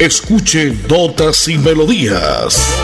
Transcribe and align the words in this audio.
Escuche 0.00 0.74
Notas 0.88 1.46
y 1.46 1.58
Melodías. 1.58 2.74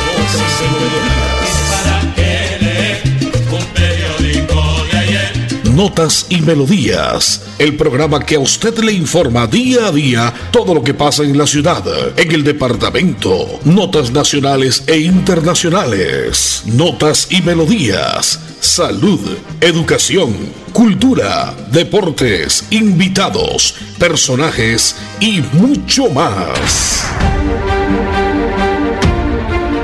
Notas 5.76 6.25
y 6.31 6.41
Melodías, 6.41 7.42
el 7.58 7.76
programa 7.76 8.25
que 8.25 8.36
a 8.36 8.41
usted 8.41 8.79
le 8.79 8.93
informa 8.93 9.46
día 9.46 9.88
a 9.88 9.93
día 9.93 10.32
todo 10.50 10.72
lo 10.72 10.82
que 10.82 10.95
pasa 10.95 11.22
en 11.22 11.36
la 11.36 11.46
ciudad, 11.46 11.84
en 12.16 12.32
el 12.32 12.45
departamento, 12.45 13.61
notas 13.64 14.11
nacionales 14.11 14.84
e 14.86 15.00
internacionales, 15.00 16.62
notas 16.64 17.26
y 17.29 17.43
melodías, 17.43 18.40
salud, 18.58 19.20
educación, 19.61 20.34
cultura, 20.72 21.54
deportes, 21.70 22.64
invitados, 22.70 23.74
personajes 23.98 24.96
y 25.20 25.43
mucho 25.52 26.08
más. 26.08 27.04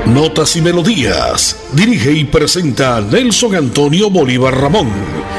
Notas 0.07 0.55
y 0.55 0.61
Melodías. 0.61 1.55
Dirige 1.71 2.11
y 2.11 2.23
presenta 2.23 3.01
Nelson 3.01 3.55
Antonio 3.55 4.11
Bolívar 4.11 4.55
Ramón, 4.55 4.91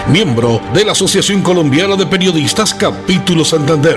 miembro 0.09 0.61
de 0.75 0.85
la 0.85 0.93
Asociación 0.93 1.43
Colombiana 1.43 1.97
de 1.97 2.07
Periodistas 2.07 2.75
Capítulo 2.75 3.45
Santander. 3.45 3.97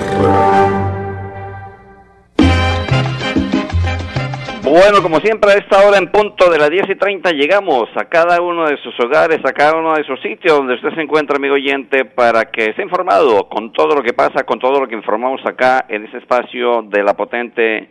Bueno, 4.63 5.01
como 5.01 5.19
siempre 5.19 5.51
a 5.51 5.55
esta 5.55 5.85
hora 5.85 5.97
en 5.97 6.11
punto 6.11 6.49
de 6.49 6.59
las 6.59 6.69
10 6.69 6.89
y 6.89 6.95
30 6.95 7.31
llegamos 7.31 7.89
a 7.95 8.05
cada 8.05 8.41
uno 8.41 8.67
de 8.67 8.77
sus 8.77 8.97
hogares, 8.99 9.39
a 9.43 9.51
cada 9.51 9.77
uno 9.77 9.95
de 9.95 10.03
sus 10.03 10.21
sitios 10.21 10.57
donde 10.57 10.75
usted 10.75 10.93
se 10.95 11.01
encuentra, 11.01 11.37
amigo 11.37 11.55
oyente, 11.55 12.05
para 12.05 12.45
que 12.45 12.69
esté 12.69 12.83
informado 12.83 13.49
con 13.49 13.73
todo 13.73 13.95
lo 13.95 14.03
que 14.03 14.13
pasa, 14.13 14.43
con 14.43 14.59
todo 14.59 14.79
lo 14.79 14.87
que 14.87 14.95
informamos 14.95 15.41
acá 15.45 15.85
en 15.89 16.05
este 16.05 16.19
espacio 16.19 16.83
de 16.83 17.03
la 17.03 17.15
potente 17.15 17.89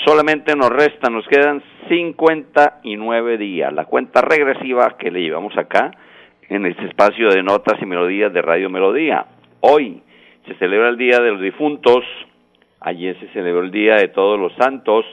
Solamente 0.05 0.55
nos 0.55 0.69
restan, 0.69 1.13
nos 1.13 1.27
quedan 1.27 1.61
59 1.89 3.37
días. 3.37 3.73
La 3.73 3.83
cuenta 3.83 4.21
regresiva 4.21 4.95
que 4.97 5.11
le 5.11 5.19
llevamos 5.19 5.57
acá 5.57 5.91
en 6.51 6.65
este 6.65 6.85
espacio 6.85 7.29
de 7.29 7.41
notas 7.43 7.81
y 7.81 7.85
melodías 7.85 8.33
de 8.33 8.41
Radio 8.41 8.69
Melodía. 8.69 9.25
Hoy 9.61 10.01
se 10.45 10.53
celebra 10.55 10.89
el 10.89 10.97
Día 10.97 11.21
de 11.21 11.31
los 11.31 11.39
Difuntos, 11.39 12.03
ayer 12.81 13.17
se 13.21 13.29
celebró 13.29 13.61
el 13.61 13.71
Día 13.71 13.95
de 13.95 14.09
Todos 14.09 14.37
los 14.37 14.51
Santos. 14.55 15.05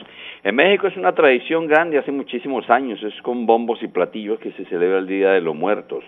En 0.43 0.57
México 0.57 0.89
es 0.89 0.97
una 0.97 1.13
tradición 1.13 1.69
grande, 1.69 1.97
hace 1.97 2.11
muchísimos 2.11 2.69
años, 2.69 3.01
es 3.05 3.15
con 3.23 3.47
bombos 3.47 3.81
y 3.85 3.87
platillos 3.87 4.41
que 4.41 4.51
se 4.51 4.65
celebra 4.65 4.99
el 4.99 5.07
Día 5.07 5.31
de 5.31 5.41
los 5.41 5.55
Muertos. 5.55 6.03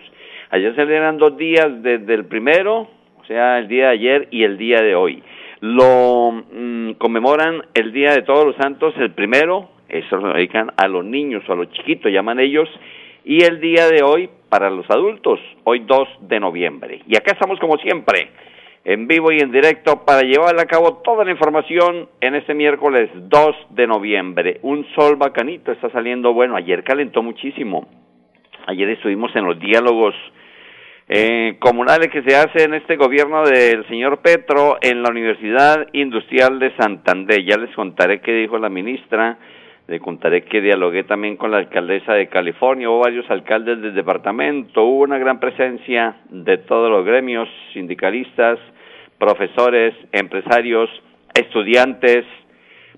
Ayer 0.49 0.75
celebran 0.75 1.17
dos 1.17 1.37
días 1.37 1.81
desde 1.81 2.13
el 2.13 2.25
primero, 2.25 2.89
o 3.17 3.23
sea, 3.25 3.57
el 3.57 3.69
día 3.69 3.85
de 3.85 3.91
ayer 3.91 4.27
y 4.31 4.43
el 4.43 4.57
día 4.57 4.81
de 4.81 4.95
hoy. 4.95 5.23
Lo 5.61 6.43
mm, 6.51 6.91
conmemoran 6.97 7.61
el 7.73 7.93
Día 7.93 8.11
de 8.11 8.23
Todos 8.23 8.47
los 8.47 8.57
Santos, 8.57 8.93
el 8.97 9.11
primero, 9.11 9.69
eso 9.87 10.17
lo 10.17 10.33
dedican 10.33 10.71
a 10.75 10.89
los 10.89 11.05
niños 11.05 11.43
o 11.47 11.53
a 11.53 11.55
los 11.55 11.71
chiquitos, 11.71 12.11
llaman 12.11 12.41
ellos, 12.41 12.67
y 13.23 13.43
el 13.43 13.59
día 13.59 13.87
de 13.87 14.03
hoy 14.03 14.29
para 14.49 14.69
los 14.69 14.89
adultos, 14.89 15.39
hoy 15.63 15.79
2 15.85 16.07
de 16.21 16.39
noviembre. 16.39 17.01
Y 17.07 17.15
acá 17.15 17.33
estamos 17.33 17.59
como 17.59 17.77
siempre, 17.77 18.29
en 18.83 19.07
vivo 19.07 19.31
y 19.31 19.39
en 19.39 19.51
directo, 19.51 20.03
para 20.05 20.21
llevar 20.21 20.59
a 20.59 20.65
cabo 20.65 20.97
toda 21.03 21.23
la 21.23 21.31
información 21.31 22.09
en 22.19 22.35
este 22.35 22.53
miércoles 22.53 23.09
2 23.13 23.55
de 23.69 23.87
noviembre. 23.87 24.59
Un 24.63 24.85
sol 24.95 25.15
bacanito 25.15 25.71
está 25.71 25.89
saliendo, 25.91 26.33
bueno, 26.33 26.55
ayer 26.55 26.83
calentó 26.83 27.21
muchísimo. 27.21 27.87
Ayer 28.67 28.89
estuvimos 28.89 29.35
en 29.35 29.45
los 29.45 29.59
diálogos 29.59 30.13
eh, 31.07 31.57
comunales 31.59 32.09
que 32.09 32.23
se 32.23 32.35
hacen 32.35 32.73
en 32.73 32.81
este 32.81 32.95
gobierno 32.95 33.43
del 33.43 33.87
señor 33.87 34.21
Petro 34.21 34.77
en 34.81 35.01
la 35.03 35.09
Universidad 35.09 35.87
Industrial 35.93 36.59
de 36.59 36.75
Santander. 36.75 37.43
Ya 37.43 37.57
les 37.57 37.73
contaré 37.75 38.21
qué 38.21 38.33
dijo 38.33 38.57
la 38.57 38.69
ministra 38.69 39.37
le 39.91 39.99
contaré 39.99 40.45
que 40.45 40.61
dialogué 40.61 41.03
también 41.03 41.35
con 41.35 41.51
la 41.51 41.57
alcaldesa 41.57 42.13
de 42.13 42.29
California, 42.29 42.89
hubo 42.89 42.99
varios 42.99 43.29
alcaldes 43.29 43.81
del 43.81 43.93
departamento, 43.93 44.83
hubo 44.83 45.03
una 45.03 45.17
gran 45.17 45.37
presencia 45.37 46.15
de 46.29 46.59
todos 46.59 46.89
los 46.89 47.05
gremios, 47.05 47.49
sindicalistas, 47.73 48.57
profesores, 49.19 49.93
empresarios, 50.13 50.89
estudiantes, 51.33 52.23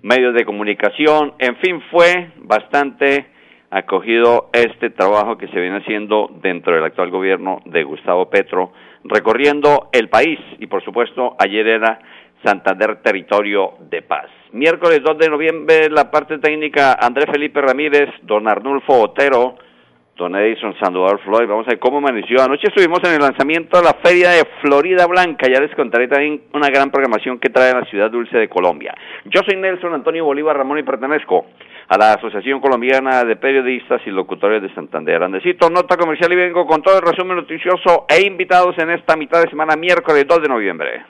medios 0.03 0.35
de 0.35 0.45
comunicación, 0.45 1.33
en 1.39 1.55
fin, 1.55 1.81
fue 1.89 2.29
bastante 2.37 3.25
acogido 3.71 4.51
este 4.53 4.91
trabajo 4.91 5.35
que 5.35 5.47
se 5.47 5.59
viene 5.59 5.77
haciendo 5.77 6.29
dentro 6.43 6.75
del 6.75 6.83
actual 6.83 7.09
gobierno 7.09 7.59
de 7.65 7.83
Gustavo 7.83 8.29
Petro, 8.29 8.71
recorriendo 9.03 9.89
el 9.91 10.09
país. 10.09 10.37
Y 10.59 10.67
por 10.67 10.83
supuesto 10.83 11.35
ayer 11.39 11.67
era 11.67 11.99
Santander 12.43 13.01
Territorio 13.01 13.77
de 13.89 14.03
Paz. 14.03 14.42
Miércoles 14.53 15.01
2 15.03 15.17
de 15.17 15.29
noviembre, 15.29 15.89
la 15.89 16.11
parte 16.11 16.37
técnica 16.37 16.95
Andrés 17.01 17.25
Felipe 17.25 17.59
Ramírez, 17.59 18.07
don 18.21 18.47
Arnulfo 18.47 19.01
Otero, 19.01 19.55
don 20.15 20.35
Edison 20.35 20.75
Sandoval 20.79 21.17
Floyd. 21.25 21.47
Vamos 21.47 21.65
a 21.65 21.71
ver 21.71 21.79
cómo 21.79 21.97
amaneció. 21.97 22.39
Anoche 22.39 22.67
estuvimos 22.67 22.99
en 23.03 23.13
el 23.13 23.19
lanzamiento 23.19 23.77
de 23.77 23.83
la 23.83 23.95
Feria 23.95 24.29
de 24.29 24.43
Florida 24.61 25.07
Blanca. 25.07 25.47
Ya 25.51 25.59
les 25.59 25.73
contaré 25.73 26.07
también 26.07 26.41
una 26.53 26.69
gran 26.69 26.91
programación 26.91 27.39
que 27.39 27.49
trae 27.49 27.73
la 27.73 27.83
ciudad 27.85 28.11
dulce 28.11 28.37
de 28.37 28.47
Colombia. 28.47 28.93
Yo 29.25 29.41
soy 29.43 29.57
Nelson 29.59 29.95
Antonio 29.95 30.23
Bolívar 30.23 30.55
Ramón 30.55 30.77
y 30.77 30.83
pertenezco 30.83 31.47
a 31.87 31.97
la 31.97 32.13
Asociación 32.13 32.61
Colombiana 32.61 33.23
de 33.23 33.35
Periodistas 33.35 34.01
y 34.05 34.11
Locutores 34.11 34.61
de 34.61 34.71
Santander. 34.75 35.23
Andesito, 35.23 35.67
nota 35.71 35.97
comercial 35.97 36.31
y 36.31 36.35
vengo 36.35 36.67
con 36.67 36.83
todo 36.83 36.99
el 36.99 37.01
resumen 37.01 37.37
noticioso 37.37 38.05
e 38.07 38.21
invitados 38.21 38.77
en 38.77 38.91
esta 38.91 39.15
mitad 39.15 39.41
de 39.41 39.49
semana, 39.49 39.75
miércoles 39.75 40.27
2 40.27 40.43
de 40.43 40.47
noviembre. 40.47 41.01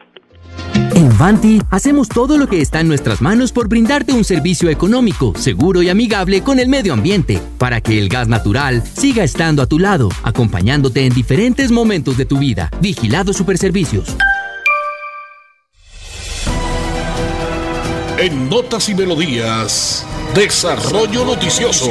En 0.96 1.18
Vanti 1.18 1.60
hacemos 1.72 2.08
todo 2.08 2.38
lo 2.38 2.46
que 2.46 2.62
está 2.62 2.80
en 2.82 2.88
nuestras 2.88 3.20
manos 3.20 3.52
por 3.52 3.68
brindarte 3.68 4.14
un 4.14 4.24
servicio 4.24 4.70
económico, 4.70 5.34
seguro 5.36 5.82
y 5.82 5.90
amigable 5.90 6.44
con 6.44 6.60
el 6.60 6.68
medio 6.68 6.94
ambiente, 6.94 7.40
para 7.58 7.82
que 7.82 7.98
el 7.98 8.10
gas 8.10 8.28
natural 8.28 8.84
siga 8.84 9.24
estando 9.24 9.64
a 9.64 9.66
tu 9.66 9.80
lado, 9.80 10.10
acompañándote 10.24 11.08
en 11.08 11.14
diferentes 11.14 11.72
momentos 11.72 12.16
de 12.16 12.26
tu 12.26 12.38
vida. 12.38 12.70
Vigilado 12.80 13.34
Superservicios. 13.34 14.16
En 18.20 18.48
Notas 18.48 18.88
y 18.88 18.94
Melodías, 18.94 20.08
Desarrollo 20.36 21.26
Noticioso. 21.26 21.90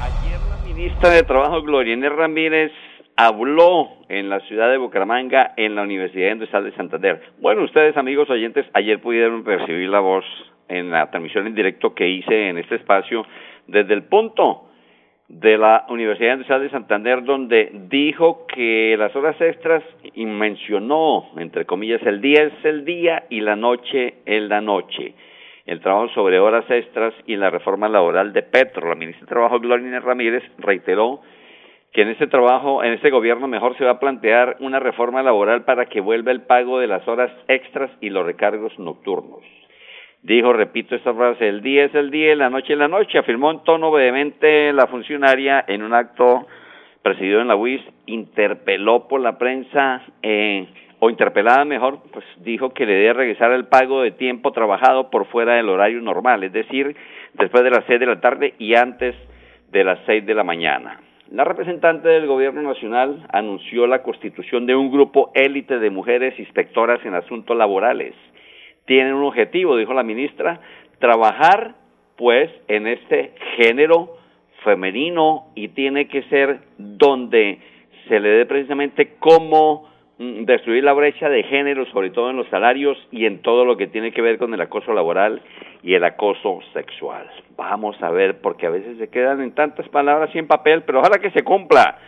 Ayer 0.00 0.38
la 0.48 0.58
ministra 0.64 1.10
de 1.10 1.24
Trabajo, 1.24 1.60
Gloria 1.62 1.94
Inés 1.94 2.12
Ramírez, 2.16 2.70
habló 3.16 4.03
en 4.18 4.28
la 4.28 4.40
ciudad 4.40 4.70
de 4.70 4.78
Bucaramanga 4.78 5.54
en 5.56 5.74
la 5.74 5.82
Universidad 5.82 6.32
Industrial 6.32 6.64
de 6.64 6.72
Santander. 6.76 7.20
Bueno, 7.40 7.64
ustedes 7.64 7.96
amigos 7.96 8.30
oyentes, 8.30 8.64
ayer 8.72 9.00
pudieron 9.00 9.42
percibir 9.42 9.88
la 9.88 10.00
voz 10.00 10.24
en 10.68 10.90
la 10.90 11.10
transmisión 11.10 11.46
en 11.46 11.54
directo 11.54 11.94
que 11.94 12.08
hice 12.08 12.48
en 12.48 12.58
este 12.58 12.76
espacio 12.76 13.26
desde 13.66 13.92
el 13.92 14.04
punto 14.04 14.68
de 15.28 15.58
la 15.58 15.86
Universidad 15.88 16.34
Industrial 16.34 16.62
de 16.62 16.70
Santander 16.70 17.24
donde 17.24 17.70
dijo 17.88 18.46
que 18.46 18.94
las 18.96 19.14
horas 19.16 19.40
extras 19.40 19.82
y 20.14 20.24
mencionó, 20.26 21.30
entre 21.36 21.64
comillas, 21.64 22.02
el 22.02 22.20
día 22.20 22.44
es 22.44 22.64
el 22.64 22.84
día 22.84 23.24
y 23.30 23.40
la 23.40 23.56
noche 23.56 24.14
es 24.26 24.42
la 24.42 24.60
noche. 24.60 25.14
El 25.66 25.80
trabajo 25.80 26.08
sobre 26.10 26.38
horas 26.38 26.70
extras 26.70 27.14
y 27.26 27.36
la 27.36 27.50
reforma 27.50 27.88
laboral 27.88 28.32
de 28.32 28.42
Petro. 28.42 28.88
La 28.88 28.94
ministra 28.94 29.24
de 29.24 29.30
Trabajo, 29.30 29.58
Gloria 29.58 29.98
Ramírez, 29.98 30.44
reiteró 30.58 31.22
que 31.94 32.02
en 32.02 32.08
este 32.08 32.26
trabajo, 32.26 32.82
en 32.82 32.92
este 32.92 33.10
gobierno 33.10 33.46
mejor 33.46 33.78
se 33.78 33.84
va 33.84 33.92
a 33.92 34.00
plantear 34.00 34.56
una 34.58 34.80
reforma 34.80 35.22
laboral 35.22 35.64
para 35.64 35.86
que 35.86 36.00
vuelva 36.00 36.32
el 36.32 36.42
pago 36.42 36.80
de 36.80 36.88
las 36.88 37.06
horas 37.06 37.30
extras 37.46 37.88
y 38.00 38.10
los 38.10 38.26
recargos 38.26 38.76
nocturnos. 38.80 39.42
Dijo, 40.20 40.52
repito 40.52 40.96
esta 40.96 41.14
frase, 41.14 41.48
el 41.48 41.62
día 41.62 41.84
es 41.84 41.94
el 41.94 42.10
día 42.10 42.34
la 42.34 42.50
noche 42.50 42.72
es 42.72 42.78
la 42.80 42.88
noche, 42.88 43.16
afirmó 43.16 43.52
en 43.52 43.62
tono 43.62 43.92
vehemente 43.92 44.72
la 44.72 44.88
funcionaria 44.88 45.64
en 45.68 45.84
un 45.84 45.94
acto 45.94 46.48
presidido 47.02 47.40
en 47.40 47.48
la 47.48 47.54
UIS, 47.54 47.82
interpeló 48.06 49.06
por 49.06 49.20
la 49.20 49.38
prensa, 49.38 50.02
eh, 50.22 50.66
o 50.98 51.10
interpelada 51.10 51.64
mejor, 51.64 52.00
pues 52.12 52.24
dijo 52.38 52.70
que 52.70 52.86
le 52.86 52.94
debe 52.94 53.12
regresar 53.12 53.52
el 53.52 53.66
pago 53.66 54.02
de 54.02 54.10
tiempo 54.10 54.50
trabajado 54.50 55.10
por 55.10 55.26
fuera 55.26 55.54
del 55.54 55.68
horario 55.68 56.00
normal, 56.00 56.42
es 56.42 56.52
decir, 56.52 56.96
después 57.34 57.62
de 57.62 57.70
las 57.70 57.84
seis 57.86 58.00
de 58.00 58.06
la 58.06 58.20
tarde 58.20 58.54
y 58.58 58.74
antes 58.74 59.14
de 59.70 59.84
las 59.84 59.98
seis 60.06 60.24
de 60.26 60.34
la 60.34 60.42
mañana. 60.42 60.98
La 61.30 61.44
representante 61.44 62.08
del 62.08 62.26
Gobierno 62.26 62.60
Nacional 62.60 63.26
anunció 63.32 63.86
la 63.86 64.02
constitución 64.02 64.66
de 64.66 64.76
un 64.76 64.92
grupo 64.92 65.32
élite 65.34 65.78
de 65.78 65.88
mujeres 65.88 66.38
inspectoras 66.38 67.04
en 67.06 67.14
asuntos 67.14 67.56
laborales. 67.56 68.14
Tienen 68.84 69.14
un 69.14 69.24
objetivo, 69.24 69.76
dijo 69.76 69.94
la 69.94 70.02
ministra, 70.02 70.60
trabajar 70.98 71.76
pues 72.16 72.50
en 72.68 72.86
este 72.86 73.32
género 73.56 74.18
femenino 74.64 75.46
y 75.54 75.68
tiene 75.68 76.08
que 76.08 76.24
ser 76.24 76.60
donde 76.76 77.58
se 78.06 78.20
le 78.20 78.28
dé 78.28 78.46
precisamente 78.46 79.14
cómo 79.18 79.88
mm, 80.18 80.44
destruir 80.44 80.84
la 80.84 80.92
brecha 80.92 81.30
de 81.30 81.42
género, 81.44 81.86
sobre 81.86 82.10
todo 82.10 82.30
en 82.30 82.36
los 82.36 82.48
salarios 82.48 82.98
y 83.10 83.24
en 83.24 83.40
todo 83.40 83.64
lo 83.64 83.78
que 83.78 83.86
tiene 83.86 84.12
que 84.12 84.20
ver 84.20 84.36
con 84.36 84.52
el 84.52 84.60
acoso 84.60 84.92
laboral 84.92 85.40
y 85.84 85.94
el 85.94 86.02
acoso 86.02 86.60
sexual. 86.72 87.30
Vamos 87.56 88.02
a 88.02 88.10
ver, 88.10 88.40
porque 88.40 88.66
a 88.66 88.70
veces 88.70 88.96
se 88.96 89.08
quedan 89.08 89.42
en 89.42 89.52
tantas 89.52 89.86
palabras 89.90 90.30
y 90.34 90.38
en 90.38 90.46
papel, 90.46 90.82
pero 90.82 91.00
ojalá 91.00 91.18
que 91.18 91.30
se 91.30 91.44
cumpla 91.44 91.98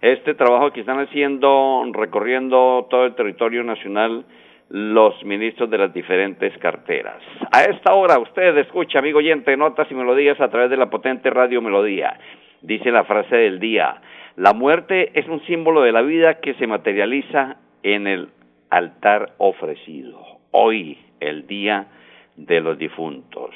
este 0.00 0.34
trabajo 0.34 0.70
que 0.72 0.80
están 0.80 1.00
haciendo, 1.00 1.84
recorriendo 1.92 2.86
todo 2.88 3.06
el 3.06 3.14
territorio 3.16 3.64
nacional 3.64 4.24
los 4.68 5.22
ministros 5.24 5.68
de 5.68 5.78
las 5.78 5.92
diferentes 5.92 6.56
carteras. 6.58 7.20
A 7.50 7.64
esta 7.64 7.92
hora 7.94 8.20
usted 8.20 8.56
escucha, 8.56 9.00
amigo 9.00 9.18
oyente, 9.18 9.56
notas 9.56 9.90
y 9.90 9.94
melodías 9.94 10.40
a 10.40 10.48
través 10.48 10.70
de 10.70 10.76
la 10.76 10.88
potente 10.88 11.28
radio 11.28 11.60
Melodía. 11.60 12.16
Dice 12.62 12.92
la 12.92 13.04
frase 13.04 13.34
del 13.34 13.58
día, 13.58 13.96
la 14.36 14.52
muerte 14.52 15.10
es 15.18 15.26
un 15.28 15.44
símbolo 15.46 15.82
de 15.82 15.92
la 15.92 16.02
vida 16.02 16.40
que 16.40 16.54
se 16.54 16.68
materializa 16.68 17.56
en 17.82 18.06
el 18.06 18.28
altar 18.70 19.32
ofrecido. 19.38 20.20
Hoy, 20.52 20.98
el 21.20 21.46
día 21.46 21.88
de 22.36 22.60
los 22.60 22.78
difuntos. 22.78 23.50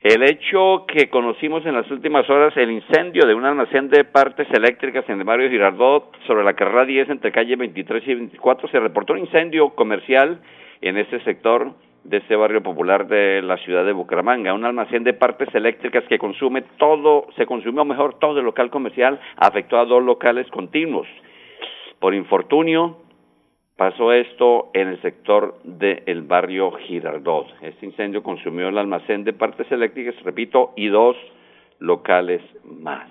El 0.00 0.22
hecho 0.22 0.84
que 0.86 1.10
conocimos 1.10 1.66
en 1.66 1.74
las 1.74 1.90
últimas 1.90 2.28
horas, 2.30 2.56
el 2.56 2.70
incendio 2.70 3.26
de 3.26 3.34
un 3.34 3.44
almacén 3.44 3.88
de 3.88 4.04
partes 4.04 4.46
eléctricas 4.52 5.04
en 5.08 5.18
el 5.18 5.24
barrio 5.24 5.50
Girardot, 5.50 6.16
sobre 6.24 6.44
la 6.44 6.54
carrera 6.54 6.84
10 6.84 7.10
entre 7.10 7.32
calle 7.32 7.56
23 7.56 8.06
y 8.06 8.14
24, 8.14 8.68
se 8.68 8.78
reportó 8.78 9.14
un 9.14 9.20
incendio 9.20 9.70
comercial 9.70 10.40
en 10.82 10.98
este 10.98 11.18
sector 11.24 11.72
de 12.04 12.18
este 12.18 12.36
barrio 12.36 12.62
popular 12.62 13.08
de 13.08 13.42
la 13.42 13.56
ciudad 13.58 13.84
de 13.84 13.92
Bucaramanga, 13.92 14.54
un 14.54 14.64
almacén 14.64 15.02
de 15.02 15.14
partes 15.14 15.52
eléctricas 15.52 16.04
que 16.04 16.18
consume 16.18 16.62
todo, 16.78 17.26
se 17.36 17.44
consumió 17.44 17.84
mejor 17.84 18.20
todo 18.20 18.38
el 18.38 18.44
local 18.44 18.70
comercial, 18.70 19.18
afectó 19.36 19.78
a 19.78 19.84
dos 19.84 20.02
locales 20.04 20.46
continuos. 20.50 21.08
Por 21.98 22.14
infortunio, 22.14 22.98
Pasó 23.78 24.12
esto 24.12 24.70
en 24.74 24.88
el 24.88 25.02
sector 25.02 25.54
del 25.62 26.22
barrio 26.22 26.72
Girardot. 26.72 27.46
Este 27.62 27.86
incendio 27.86 28.24
consumió 28.24 28.66
el 28.70 28.76
almacén 28.76 29.22
de 29.22 29.32
partes 29.32 29.70
eléctricas, 29.70 30.20
repito, 30.24 30.72
y 30.74 30.88
dos 30.88 31.16
locales 31.78 32.42
más. 32.64 33.08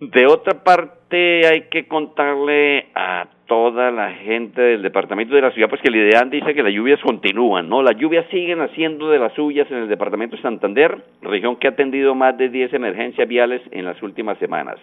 De 0.00 0.26
otra 0.26 0.64
parte, 0.64 1.46
hay 1.46 1.68
que 1.68 1.86
contarle 1.86 2.86
a 2.94 3.28
toda 3.46 3.90
la 3.90 4.12
gente 4.12 4.60
del 4.60 4.82
departamento 4.82 5.34
de 5.34 5.40
la 5.40 5.52
ciudad, 5.52 5.68
pues 5.68 5.80
que 5.80 5.88
el 5.88 5.96
IDEAN 5.96 6.30
dice 6.30 6.52
que 6.52 6.62
las 6.62 6.72
lluvias 6.72 7.00
continúan, 7.00 7.68
¿no? 7.68 7.82
Las 7.82 7.96
lluvias 7.96 8.26
siguen 8.30 8.60
haciendo 8.60 9.08
de 9.08 9.18
las 9.18 9.32
suyas 9.34 9.70
en 9.70 9.78
el 9.78 9.88
departamento 9.88 10.36
de 10.36 10.42
Santander, 10.42 10.98
región 11.22 11.56
que 11.56 11.68
ha 11.68 11.70
atendido 11.70 12.14
más 12.14 12.36
de 12.36 12.48
10 12.48 12.74
emergencias 12.74 13.26
viales 13.28 13.62
en 13.70 13.84
las 13.84 14.02
últimas 14.02 14.36
semanas. 14.38 14.76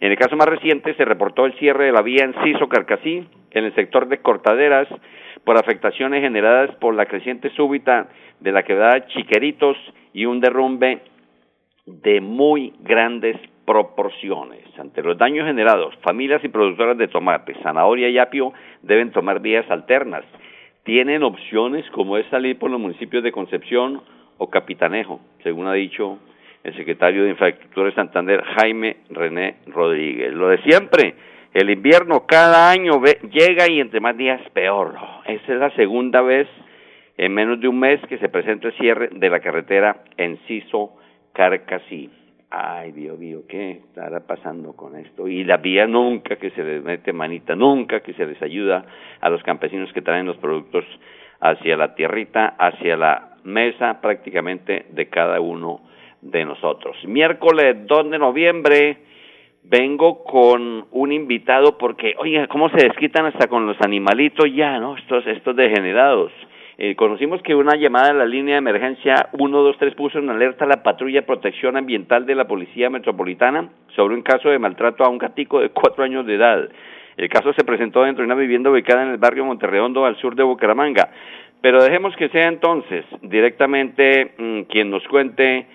En 0.00 0.10
el 0.10 0.18
caso 0.18 0.36
más 0.36 0.48
reciente 0.48 0.94
se 0.94 1.04
reportó 1.04 1.46
el 1.46 1.54
cierre 1.54 1.86
de 1.86 1.92
la 1.92 2.02
vía 2.02 2.24
Enciso-Carcasí 2.24 3.24
en 3.52 3.64
el 3.64 3.74
sector 3.74 4.08
de 4.08 4.18
Cortaderas 4.18 4.88
por 5.44 5.56
afectaciones 5.56 6.20
generadas 6.20 6.74
por 6.76 6.94
la 6.94 7.06
creciente 7.06 7.50
súbita 7.50 8.08
de 8.40 8.52
la 8.52 8.64
quebrada 8.64 9.06
Chiqueritos 9.06 9.76
y 10.12 10.26
un 10.26 10.40
derrumbe 10.40 10.98
de 11.86 12.20
muy 12.20 12.72
grandes 12.80 13.36
proporciones. 13.70 14.64
Ante 14.80 15.00
los 15.00 15.16
daños 15.16 15.46
generados, 15.46 15.94
familias 16.02 16.42
y 16.42 16.48
productoras 16.48 16.98
de 16.98 17.06
tomate, 17.06 17.54
zanahoria 17.62 18.08
y 18.08 18.18
apio 18.18 18.52
deben 18.82 19.12
tomar 19.12 19.38
vías 19.38 19.70
alternas. 19.70 20.24
Tienen 20.82 21.22
opciones 21.22 21.88
como 21.92 22.16
es 22.16 22.26
salir 22.30 22.58
por 22.58 22.68
los 22.68 22.80
municipios 22.80 23.22
de 23.22 23.30
Concepción 23.30 24.02
o 24.38 24.50
Capitanejo, 24.50 25.20
según 25.44 25.68
ha 25.68 25.74
dicho 25.74 26.18
el 26.64 26.74
secretario 26.74 27.22
de 27.22 27.30
Infraestructura 27.30 27.90
de 27.90 27.94
Santander, 27.94 28.42
Jaime 28.42 28.96
René 29.08 29.58
Rodríguez. 29.68 30.32
Lo 30.32 30.48
de 30.48 30.58
siempre, 30.62 31.14
el 31.54 31.70
invierno 31.70 32.26
cada 32.26 32.72
año 32.72 33.00
llega 33.30 33.70
y 33.70 33.78
entre 33.78 34.00
más 34.00 34.16
días 34.16 34.40
peor. 34.52 34.96
Esa 35.26 35.52
es 35.52 35.60
la 35.60 35.70
segunda 35.76 36.22
vez 36.22 36.48
en 37.16 37.32
menos 37.32 37.60
de 37.60 37.68
un 37.68 37.78
mes 37.78 38.00
que 38.08 38.18
se 38.18 38.28
presenta 38.28 38.66
el 38.66 38.74
cierre 38.78 39.10
de 39.12 39.30
la 39.30 39.38
carretera 39.38 40.02
Enciso 40.16 40.96
Carcasí. 41.34 42.10
Ay, 42.52 42.90
Dios 42.90 43.16
mío, 43.16 43.42
¿qué 43.48 43.70
estará 43.70 44.26
pasando 44.26 44.72
con 44.72 44.96
esto? 44.96 45.28
Y 45.28 45.44
la 45.44 45.58
vía 45.58 45.86
nunca 45.86 46.34
que 46.34 46.50
se 46.50 46.64
les 46.64 46.82
mete 46.82 47.12
manita, 47.12 47.54
nunca 47.54 48.00
que 48.00 48.12
se 48.14 48.26
les 48.26 48.42
ayuda 48.42 48.84
a 49.20 49.30
los 49.30 49.40
campesinos 49.44 49.92
que 49.92 50.02
traen 50.02 50.26
los 50.26 50.36
productos 50.38 50.84
hacia 51.38 51.76
la 51.76 51.94
tierrita, 51.94 52.56
hacia 52.58 52.96
la 52.96 53.36
mesa 53.44 54.00
prácticamente 54.00 54.86
de 54.90 55.08
cada 55.08 55.40
uno 55.40 55.82
de 56.22 56.44
nosotros. 56.44 56.96
Miércoles 57.06 57.86
2 57.86 58.10
de 58.10 58.18
noviembre 58.18 58.96
vengo 59.62 60.24
con 60.24 60.86
un 60.90 61.12
invitado 61.12 61.78
porque, 61.78 62.14
oiga, 62.18 62.48
cómo 62.48 62.68
se 62.70 62.84
desquitan 62.88 63.26
hasta 63.26 63.46
con 63.46 63.64
los 63.64 63.80
animalitos 63.80 64.46
ya, 64.52 64.80
¿no? 64.80 64.96
Estos, 64.96 65.24
estos 65.28 65.54
degenerados. 65.54 66.32
Eh, 66.82 66.96
conocimos 66.96 67.42
que 67.42 67.54
una 67.54 67.76
llamada 67.76 68.08
a 68.08 68.14
la 68.14 68.24
línea 68.24 68.54
de 68.54 68.60
emergencia 68.60 69.28
123 69.36 69.94
puso 69.96 70.18
en 70.18 70.30
alerta 70.30 70.64
a 70.64 70.68
la 70.68 70.82
patrulla 70.82 71.20
de 71.20 71.26
protección 71.26 71.76
ambiental 71.76 72.24
de 72.24 72.34
la 72.34 72.48
Policía 72.48 72.88
Metropolitana 72.88 73.68
sobre 73.94 74.14
un 74.14 74.22
caso 74.22 74.48
de 74.48 74.58
maltrato 74.58 75.04
a 75.04 75.10
un 75.10 75.18
gatico 75.18 75.60
de 75.60 75.68
cuatro 75.68 76.04
años 76.04 76.24
de 76.24 76.36
edad. 76.36 76.70
El 77.18 77.28
caso 77.28 77.52
se 77.52 77.64
presentó 77.64 78.02
dentro 78.02 78.22
de 78.22 78.32
una 78.32 78.40
vivienda 78.40 78.70
ubicada 78.70 79.02
en 79.02 79.10
el 79.10 79.18
barrio 79.18 79.44
Monterredondo, 79.44 80.06
al 80.06 80.16
sur 80.16 80.34
de 80.34 80.42
Bucaramanga. 80.42 81.10
Pero 81.60 81.82
dejemos 81.82 82.16
que 82.16 82.30
sea 82.30 82.48
entonces 82.48 83.04
directamente 83.20 84.32
mm, 84.38 84.62
quien 84.62 84.88
nos 84.88 85.06
cuente 85.08 85.66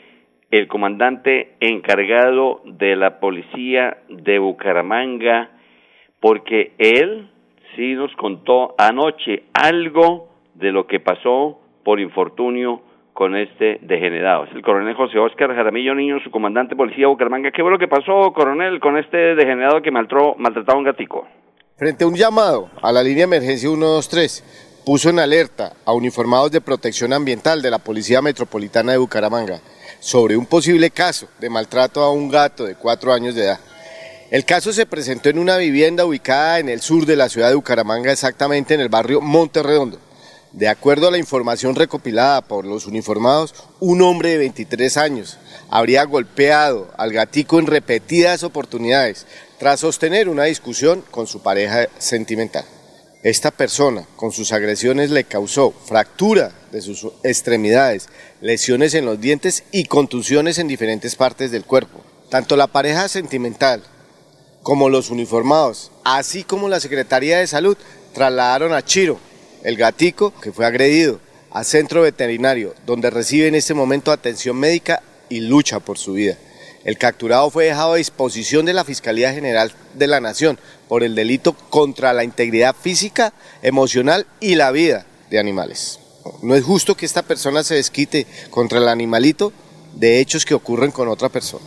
el 0.50 0.68
comandante 0.68 1.52
encargado 1.60 2.64
de 2.66 2.96
la 2.96 3.20
policía 3.20 3.98
de 4.10 4.40
Bucaramanga, 4.40 5.52
porque 6.20 6.72
él 6.80 7.30
sí 7.76 7.94
nos 7.94 8.12
contó 8.16 8.74
anoche 8.80 9.44
algo 9.54 10.35
de 10.56 10.72
lo 10.72 10.88
que 10.88 11.00
pasó 11.00 11.60
por 11.84 12.00
infortunio 12.00 12.82
con 13.14 13.36
este 13.36 13.80
degenerado. 13.82 14.44
Es 14.46 14.52
el 14.52 14.62
coronel 14.62 14.94
José 14.96 15.18
Oscar 15.20 15.56
Jaramillo 15.56 15.96
Niño, 15.96 16.20
su 16.22 16.32
comandante 16.32 16.76
policía 16.76 17.08
Bucaramanga. 17.08 17.52
¿Qué 17.52 17.62
fue 17.62 17.72
lo 17.72 17.80
que 17.80 17.88
pasó, 17.88 18.34
coronel, 18.34 18.80
con 18.80 18.98
este 18.98 19.36
degenerado 19.36 19.82
que 19.82 19.92
maltrataba 19.92 20.74
a 20.74 20.78
un 20.78 20.84
gatico? 20.84 21.26
Frente 21.78 22.04
a 22.04 22.08
un 22.08 22.16
llamado 22.16 22.70
a 22.82 22.92
la 22.92 23.04
línea 23.04 23.26
de 23.26 23.36
emergencia 23.36 23.70
123, 23.70 24.82
puso 24.86 25.10
en 25.10 25.20
alerta 25.20 25.74
a 25.86 25.94
uniformados 25.94 26.52
de 26.52 26.62
protección 26.62 27.14
ambiental 27.14 27.62
de 27.62 27.72
la 27.72 27.80
Policía 27.80 28.22
Metropolitana 28.22 28.92
de 28.92 28.98
Bucaramanga 28.98 29.60
sobre 30.00 30.38
un 30.38 30.46
posible 30.46 30.92
caso 30.92 31.28
de 31.40 31.50
maltrato 31.50 32.02
a 32.02 32.12
un 32.12 32.30
gato 32.30 32.66
de 32.66 32.76
cuatro 32.76 33.12
años 33.12 33.34
de 33.34 33.46
edad. 33.46 33.60
El 34.30 34.46
caso 34.46 34.74
se 34.74 34.86
presentó 34.86 35.30
en 35.30 35.40
una 35.40 35.58
vivienda 35.58 36.06
ubicada 36.06 36.60
en 36.60 36.70
el 36.70 36.82
sur 36.82 37.06
de 37.06 37.16
la 37.16 37.30
ciudad 37.30 37.50
de 37.50 37.56
Bucaramanga, 37.56 38.12
exactamente 38.12 38.74
en 38.74 38.82
el 38.82 38.90
barrio 38.90 39.22
Monte 39.22 39.64
Redondo. 39.64 40.00
De 40.56 40.70
acuerdo 40.70 41.10
a 41.10 41.12
la 41.12 41.18
información 41.18 41.76
recopilada 41.76 42.40
por 42.40 42.66
los 42.66 42.86
uniformados, 42.86 43.54
un 43.82 44.02
hombre 44.02 44.30
de 44.30 44.38
23 44.38 44.96
años 44.96 45.38
habría 45.70 46.06
golpeado 46.06 46.88
al 46.98 47.12
gatico 47.12 47.60
en 47.60 47.68
repetidas 47.68 48.42
oportunidades 48.44 49.26
tras 49.60 49.82
sostener 49.82 50.30
una 50.30 50.46
discusión 50.46 51.04
con 51.12 51.28
su 51.28 51.42
pareja 51.42 51.90
sentimental. 51.98 52.64
Esta 53.22 53.52
persona 53.52 54.08
con 54.16 54.32
sus 54.32 54.54
agresiones 54.54 55.12
le 55.12 55.26
causó 55.26 55.72
fractura 55.72 56.54
de 56.72 56.82
sus 56.82 57.06
extremidades, 57.24 58.08
lesiones 58.40 58.94
en 58.94 59.04
los 59.04 59.20
dientes 59.20 59.66
y 59.74 59.84
contusiones 59.84 60.58
en 60.58 60.70
diferentes 60.70 61.18
partes 61.18 61.52
del 61.52 61.66
cuerpo. 61.66 62.00
Tanto 62.30 62.56
la 62.56 62.68
pareja 62.68 63.10
sentimental 63.10 63.84
como 64.64 64.88
los 64.88 65.10
uniformados, 65.10 65.92
así 66.06 66.46
como 66.46 66.70
la 66.70 66.80
Secretaría 66.80 67.40
de 67.40 67.48
Salud, 67.48 67.76
trasladaron 68.14 68.72
a 68.72 68.86
Chiro, 68.86 69.20
el 69.66 69.78
gatico 69.78 70.32
que 70.42 70.52
fue 70.52 70.68
agredido 70.68 71.20
a 71.50 71.64
centro 71.64 72.04
veterinario, 72.04 72.76
donde 72.86 73.10
recibe 73.10 73.48
en 73.48 73.56
este 73.56 73.74
momento 73.74 74.12
atención 74.12 74.58
médica 74.58 75.02
y 75.28 75.40
lucha 75.40 75.80
por 75.80 75.98
su 75.98 76.14
vida. 76.14 76.38
El 76.84 77.00
capturado 77.00 77.50
fue 77.50 77.66
dejado 77.66 77.94
a 77.94 77.98
disposición 77.98 78.68
de 78.68 78.74
la 78.74 78.84
Fiscalía 78.84 79.34
General 79.34 79.74
de 79.96 80.06
la 80.06 80.20
Nación 80.20 80.60
por 80.88 81.02
el 81.02 81.16
delito 81.16 81.54
contra 81.54 82.14
la 82.14 82.24
integridad 82.24 82.76
física, 82.80 83.34
emocional 83.64 84.28
y 84.40 84.54
la 84.54 84.70
vida 84.70 85.08
de 85.32 85.40
animales. 85.40 86.00
No 86.44 86.54
es 86.54 86.64
justo 86.64 86.96
que 86.96 87.08
esta 87.08 87.24
persona 87.24 87.64
se 87.64 87.74
desquite 87.74 88.28
contra 88.52 88.78
el 88.78 88.88
animalito 88.88 89.52
de 89.96 90.20
hechos 90.20 90.46
que 90.46 90.54
ocurren 90.54 90.92
con 90.92 91.08
otra 91.08 91.30
persona. 91.30 91.66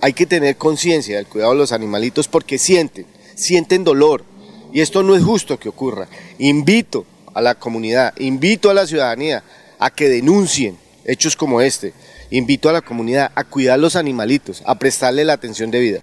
Hay 0.00 0.12
que 0.12 0.26
tener 0.26 0.56
conciencia 0.56 1.16
del 1.16 1.26
cuidado 1.26 1.54
de 1.54 1.58
los 1.58 1.72
animalitos 1.72 2.28
porque 2.28 2.56
sienten, 2.56 3.06
sienten 3.34 3.82
dolor. 3.82 4.24
Y 4.72 4.80
esto 4.80 5.02
no 5.02 5.16
es 5.16 5.24
justo 5.24 5.58
que 5.58 5.68
ocurra. 5.68 6.06
Invito 6.38 7.04
a 7.34 7.40
la 7.40 7.54
comunidad, 7.54 8.14
invito 8.18 8.70
a 8.70 8.74
la 8.74 8.86
ciudadanía 8.86 9.42
a 9.78 9.90
que 9.90 10.08
denuncien 10.08 10.76
hechos 11.04 11.36
como 11.36 11.60
este. 11.60 11.92
Invito 12.30 12.68
a 12.68 12.72
la 12.72 12.80
comunidad 12.80 13.30
a 13.34 13.44
cuidar 13.44 13.78
los 13.78 13.96
animalitos, 13.96 14.62
a 14.66 14.78
prestarle 14.78 15.24
la 15.24 15.34
atención 15.34 15.70
debida. 15.70 16.00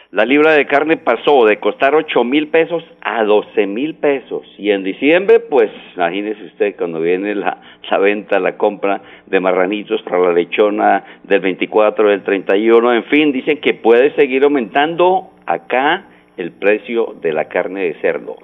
La 0.09 0.25
libra 0.25 0.53
de 0.53 0.65
carne 0.65 0.97
pasó 0.97 1.45
de 1.45 1.59
costar 1.59 1.93
8 1.93 2.23
mil 2.23 2.47
pesos 2.47 2.83
a 3.01 3.23
12 3.23 3.67
mil 3.67 3.93
pesos. 3.93 4.41
Y 4.57 4.71
en 4.71 4.83
diciembre, 4.83 5.39
pues 5.41 5.69
imagínese 5.95 6.45
usted 6.45 6.75
cuando 6.75 6.99
viene 6.99 7.35
la, 7.35 7.61
la 7.91 7.97
venta, 7.99 8.39
la 8.39 8.57
compra 8.57 8.99
de 9.27 9.39
marranitos 9.39 10.01
para 10.01 10.17
la 10.17 10.33
lechona 10.33 11.03
del 11.25 11.41
24, 11.41 12.09
del 12.09 12.23
31, 12.23 12.93
en 12.95 13.03
fin, 13.03 13.31
dicen 13.31 13.61
que 13.61 13.75
puede 13.75 14.15
seguir 14.15 14.43
aumentando 14.43 15.29
acá 15.45 16.05
el 16.37 16.53
precio 16.53 17.15
de 17.21 17.31
la 17.31 17.45
carne 17.45 17.81
de 17.81 17.93
cerdo. 18.01 18.37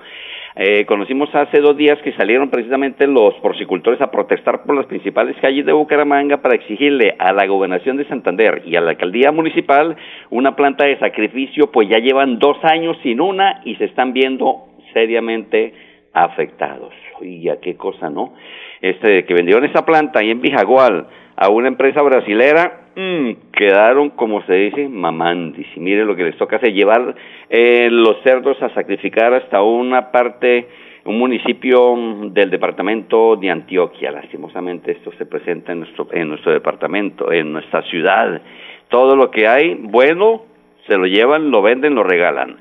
Eh, 0.58 0.86
conocimos 0.86 1.28
hace 1.36 1.60
dos 1.60 1.76
días 1.76 2.00
que 2.02 2.14
salieron 2.14 2.50
precisamente 2.50 3.08
los 3.08 3.34
porcicultores 3.36 4.00
a 4.00 4.10
protestar 4.10 4.64
por 4.64 4.74
las 4.78 4.86
principales 4.86 5.36
calles 5.42 5.66
de 5.66 5.74
Bucaramanga 5.74 6.38
para 6.38 6.56
exigirle 6.56 7.14
a 7.20 7.34
la 7.34 7.46
gobernación 7.46 7.98
de 7.98 8.08
Santander 8.08 8.64
y 8.66 8.78
a 8.78 8.82
la 8.82 8.92
alcaldía 8.92 9.34
municipal 9.34 9.98
una 10.30 10.56
planta 10.56 10.86
de 10.86 10.98
sacrificio, 10.98 11.72
pues 11.74 11.90
ya 11.90 12.00
llevan 12.00 12.40
dos 12.40 12.58
años 12.64 12.98
sin 13.04 13.20
una 13.20 13.60
y 13.66 13.76
se 13.76 13.84
están 13.84 14.14
viendo 14.14 14.68
seriamente 14.94 15.74
afectados. 16.14 16.94
Oiga, 17.20 17.58
qué 17.62 17.76
cosa, 17.76 18.10
¿no? 18.10 18.34
Este, 18.82 19.26
que 19.26 19.34
vendieron 19.34 19.66
esa 19.66 19.86
planta 19.86 20.20
ahí 20.20 20.32
en 20.32 20.40
Bijagual 20.40 21.08
a 21.36 21.50
una 21.50 21.68
empresa 21.68 22.02
brasilera, 22.02 22.85
mmm, 22.96 23.32
quedaron, 23.52 24.10
como 24.12 24.42
se 24.44 24.54
dice, 24.54 24.88
mamandis. 24.90 25.68
Y 25.76 25.80
mire 25.80 26.06
lo 26.06 26.16
que 26.16 26.24
les 26.24 26.38
toca 26.38 26.58
hacer, 26.58 26.74
llevar 26.74 27.16
eh, 27.50 27.90
los 27.92 28.22
cerdos 28.24 28.62
a 28.62 28.70
sacrificar 28.74 29.34
hasta 29.34 29.62
una 29.62 30.12
parte, 30.12 30.68
un 31.06 31.20
municipio 31.20 31.96
del 32.32 32.50
departamento 32.50 33.36
de 33.36 33.52
Antioquia. 33.52 34.12
Lastimosamente 34.12 34.94
esto 34.94 35.12
se 35.18 35.26
presenta 35.26 35.72
en 35.72 35.80
nuestro, 35.80 36.08
en 36.12 36.30
nuestro 36.30 36.52
departamento, 36.52 37.32
en 37.32 37.54
nuestra 37.54 37.82
ciudad. 37.84 38.42
Todo 38.90 39.16
lo 39.16 39.32
que 39.32 39.48
hay, 39.48 39.76
bueno, 39.76 40.44
se 40.88 40.98
lo 40.98 41.06
llevan, 41.06 41.52
lo 41.52 41.62
venden, 41.62 41.96
lo 41.96 42.04
regalan. 42.04 42.58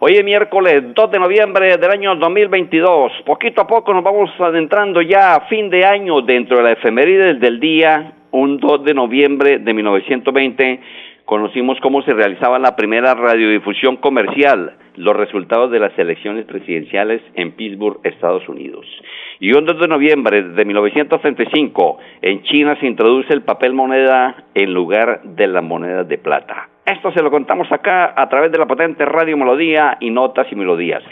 Hoy 0.00 0.12
es 0.12 0.24
miércoles 0.24 0.94
2 0.94 1.10
de 1.10 1.18
noviembre 1.18 1.76
del 1.76 1.90
año 1.90 2.14
2022. 2.16 3.12
Poquito 3.24 3.62
a 3.62 3.66
poco 3.66 3.92
nos 3.92 4.04
vamos 4.04 4.30
adentrando 4.38 5.00
ya 5.02 5.34
a 5.34 5.40
fin 5.42 5.70
de 5.70 5.84
año 5.84 6.20
dentro 6.22 6.58
de 6.58 6.62
la 6.62 6.72
efemérides 6.72 7.40
del 7.40 7.58
día 7.60 8.14
un 8.30 8.58
2 8.58 8.84
de 8.84 8.94
noviembre 8.94 9.58
de 9.58 9.74
1920 9.74 10.80
conocimos 11.24 11.78
cómo 11.80 12.00
se 12.02 12.14
realizaba 12.14 12.58
la 12.58 12.74
primera 12.74 13.14
radiodifusión 13.14 13.96
comercial, 13.96 14.72
los 14.96 15.14
resultados 15.14 15.70
de 15.70 15.78
las 15.78 15.96
elecciones 15.98 16.46
presidenciales 16.46 17.20
en 17.34 17.52
Pittsburgh, 17.52 18.00
Estados 18.02 18.48
Unidos. 18.48 18.86
Y 19.38 19.52
un 19.52 19.66
2 19.66 19.78
de 19.78 19.88
noviembre 19.88 20.42
de 20.42 20.64
1935, 20.64 21.98
en 22.22 22.42
China 22.44 22.78
se 22.80 22.86
introduce 22.86 23.32
el 23.34 23.42
papel 23.42 23.74
moneda 23.74 24.44
en 24.54 24.72
lugar 24.72 25.20
de 25.22 25.46
la 25.48 25.60
moneda 25.60 26.02
de 26.02 26.16
plata. 26.16 26.70
Esto 26.86 27.12
se 27.12 27.22
lo 27.22 27.30
contamos 27.30 27.70
acá 27.70 28.14
a 28.16 28.26
través 28.30 28.50
de 28.50 28.56
la 28.56 28.66
potente 28.66 29.04
Radio 29.04 29.36
Melodía 29.36 29.98
y 30.00 30.08
Notas 30.08 30.46
y 30.50 30.56
Melodías. 30.56 31.02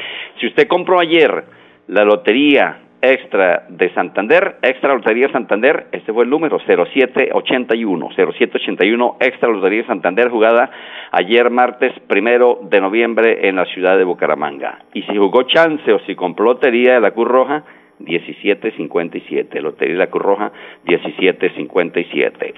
Si 0.40 0.46
usted 0.46 0.66
compró 0.66 0.98
ayer 0.98 1.44
la 1.88 2.04
lotería 2.04 2.85
Extra 3.02 3.66
de 3.68 3.92
Santander, 3.92 4.56
Extra 4.62 4.94
Lotería 4.94 5.30
Santander, 5.30 5.86
este 5.92 6.12
fue 6.12 6.24
el 6.24 6.30
número 6.30 6.58
0781, 6.58 8.08
0781 8.16 9.16
Extra 9.20 9.48
Lotería 9.48 9.86
Santander 9.86 10.30
jugada 10.30 10.70
ayer 11.12 11.50
martes 11.50 11.92
primero 12.08 12.60
de 12.62 12.80
noviembre 12.80 13.48
en 13.48 13.56
la 13.56 13.66
ciudad 13.66 13.98
de 13.98 14.04
Bucaramanga. 14.04 14.84
Y 14.94 15.02
si 15.02 15.16
jugó 15.16 15.42
chance 15.42 15.92
o 15.92 15.98
si 16.00 16.14
compró 16.14 16.46
Lotería 16.46 16.94
de 16.94 17.00
la 17.00 17.10
Cruz 17.10 17.28
Roja, 17.28 17.64
1757, 17.98 19.60
Lotería 19.60 19.94
de 19.94 19.98
la 19.98 20.10
Cruz 20.10 20.22
Roja, 20.22 20.52
1757. 20.84 22.54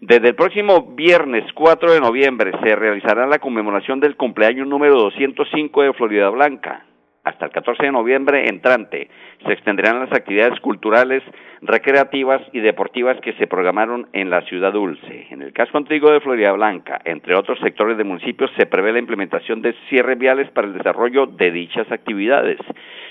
Desde 0.00 0.28
el 0.28 0.34
próximo 0.34 0.94
viernes 0.94 1.44
4 1.54 1.92
de 1.92 2.00
noviembre 2.00 2.52
se 2.62 2.76
realizará 2.76 3.26
la 3.26 3.38
conmemoración 3.38 4.00
del 4.00 4.16
cumpleaños 4.16 4.68
número 4.68 4.94
205 4.96 5.82
de 5.82 5.92
Florida 5.94 6.28
Blanca 6.30 6.84
hasta 7.26 7.46
el 7.46 7.50
14 7.50 7.82
de 7.82 7.92
noviembre 7.92 8.48
entrante 8.48 9.10
se 9.44 9.52
extenderán 9.52 9.98
las 9.98 10.12
actividades 10.12 10.60
culturales, 10.60 11.24
recreativas 11.60 12.40
y 12.52 12.60
deportivas 12.60 13.20
que 13.20 13.32
se 13.32 13.48
programaron 13.48 14.06
en 14.12 14.30
la 14.30 14.42
Ciudad 14.42 14.72
Dulce. 14.72 15.26
En 15.30 15.42
el 15.42 15.52
caso 15.52 15.76
antiguo 15.76 16.12
de 16.12 16.20
Florida 16.20 16.52
Blanca, 16.52 17.00
entre 17.04 17.34
otros 17.34 17.58
sectores 17.58 17.98
de 17.98 18.04
municipios, 18.04 18.50
se 18.56 18.66
prevé 18.66 18.92
la 18.92 19.00
implementación 19.00 19.60
de 19.60 19.74
cierres 19.88 20.18
viales 20.18 20.48
para 20.52 20.68
el 20.68 20.74
desarrollo 20.74 21.26
de 21.26 21.50
dichas 21.50 21.90
actividades. 21.90 22.58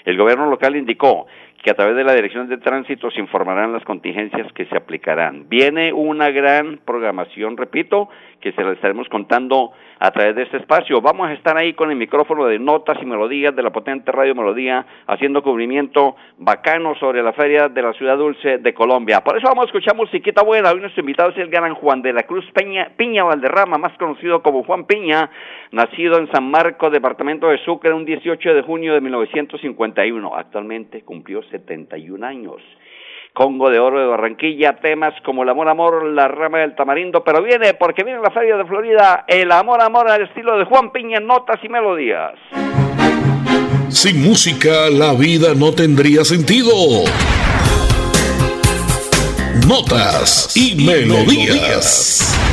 El 0.05 0.17
gobierno 0.17 0.50
local 0.50 0.77
indicó 0.77 1.27
que 1.65 1.72
a 1.72 1.74
través 1.74 1.95
de 1.95 2.03
la 2.03 2.13
Dirección 2.13 2.48
de 2.48 2.60
Tránsito 2.60 3.10
se 3.10 3.19
informarán 3.19 3.74
las 3.74 3.84
contingencias 3.84 4.53
que 4.53 4.67
se 4.67 4.77
aplicarán. 4.77 5.50
Viene 5.50 5.91
una 5.91 6.29
gran 6.29 6.79
programación, 6.86 7.57
repito, 7.57 8.07
que 8.39 8.51
se 8.51 8.63
la 8.63 8.74
estaremos 8.74 9.10
contando 9.10 9.72
a 9.98 10.12
través 10.12 10.36
de 10.36 10.43
este 10.43 10.57
espacio. 10.57 11.01
Vamos 11.01 11.27
a 11.27 11.34
estar 11.34 11.57
ahí 11.57 11.74
con 11.74 11.89
el 11.89 11.95
micrófono 11.95 12.45
de 12.45 12.60
notas 12.60 13.00
y 13.01 13.05
melodías 13.07 13.55
de 13.55 13.63
la 13.63 13.72
potente 13.72 14.12
Radio 14.12 14.36
Melodía, 14.36 14.86
haciendo 15.07 15.41
cubrimiento 15.41 16.15
bacano 16.38 16.93
sobre 17.00 17.24
la 17.24 17.34
feria 17.34 17.69
de 17.69 17.81
la 17.81 17.93
Ciudad 17.93 18.15
Dulce 18.15 18.60
de 18.60 18.74
Colombia. 18.75 19.24
Por 19.24 19.36
eso 19.36 19.48
vamos 19.48 19.63
a 19.63 19.67
escuchar 19.67 19.95
musiquita 19.95 20.43
buena. 20.43 20.72
Hoy 20.72 20.79
nuestro 20.79 21.01
invitado 21.01 21.31
es 21.31 21.38
el 21.38 21.50
gran 21.50 21.74
Juan 21.74 22.03
de 22.03 22.13
la 22.13 22.24
Cruz 22.24 22.45
Peña, 22.51 22.91
Piña 22.95 23.24
Valderrama, 23.24 23.79
más 23.79 23.98
conocido 23.98 24.43
como 24.43 24.63
Juan 24.63 24.86
Piña, 24.86 25.31
nacido 25.72 26.19
en 26.19 26.31
San 26.31 26.51
Marcos, 26.51 26.91
departamento 26.91 27.48
de 27.48 27.57
Sucre, 27.65 27.93
un 27.93 28.05
18 28.05 28.53
de 28.53 28.62
junio 28.62 28.93
de 28.93 29.01
1951. 29.01 30.36
Actualmente 30.36 31.01
cumplió 31.01 31.41
71 31.60 32.26
años. 32.26 32.62
Congo 33.34 33.70
de 33.70 33.80
Oro 33.80 34.00
de 34.00 34.08
Barranquilla, 34.08 34.78
temas 34.78 35.14
como 35.26 35.44
el 35.44 35.50
amor, 35.50 35.68
amor, 35.68 36.06
la 36.06 36.28
rama 36.30 36.60
del 36.60 36.76
tamarindo, 36.76 37.24
pero 37.24 37.44
viene 37.44 37.74
porque 37.74 38.04
viene 38.04 38.22
la 38.22 38.32
feria 38.32 38.56
de 38.56 38.64
Florida, 38.66 39.26
el 39.28 39.52
amor, 39.52 39.82
amor 39.82 40.10
al 40.10 40.24
estilo 40.24 40.58
de 40.58 40.64
Juan 40.64 40.92
Piña, 40.92 41.20
notas 41.20 41.60
y 41.62 41.68
melodías. 41.68 42.34
Sin 43.90 44.24
música 44.24 44.90
la 44.90 45.14
vida 45.14 45.54
no 45.54 45.74
tendría 45.74 46.24
sentido. 46.24 46.72
Notas 49.68 50.56
y, 50.56 50.86
melodías. 50.86 52.45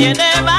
tiene 0.00 0.49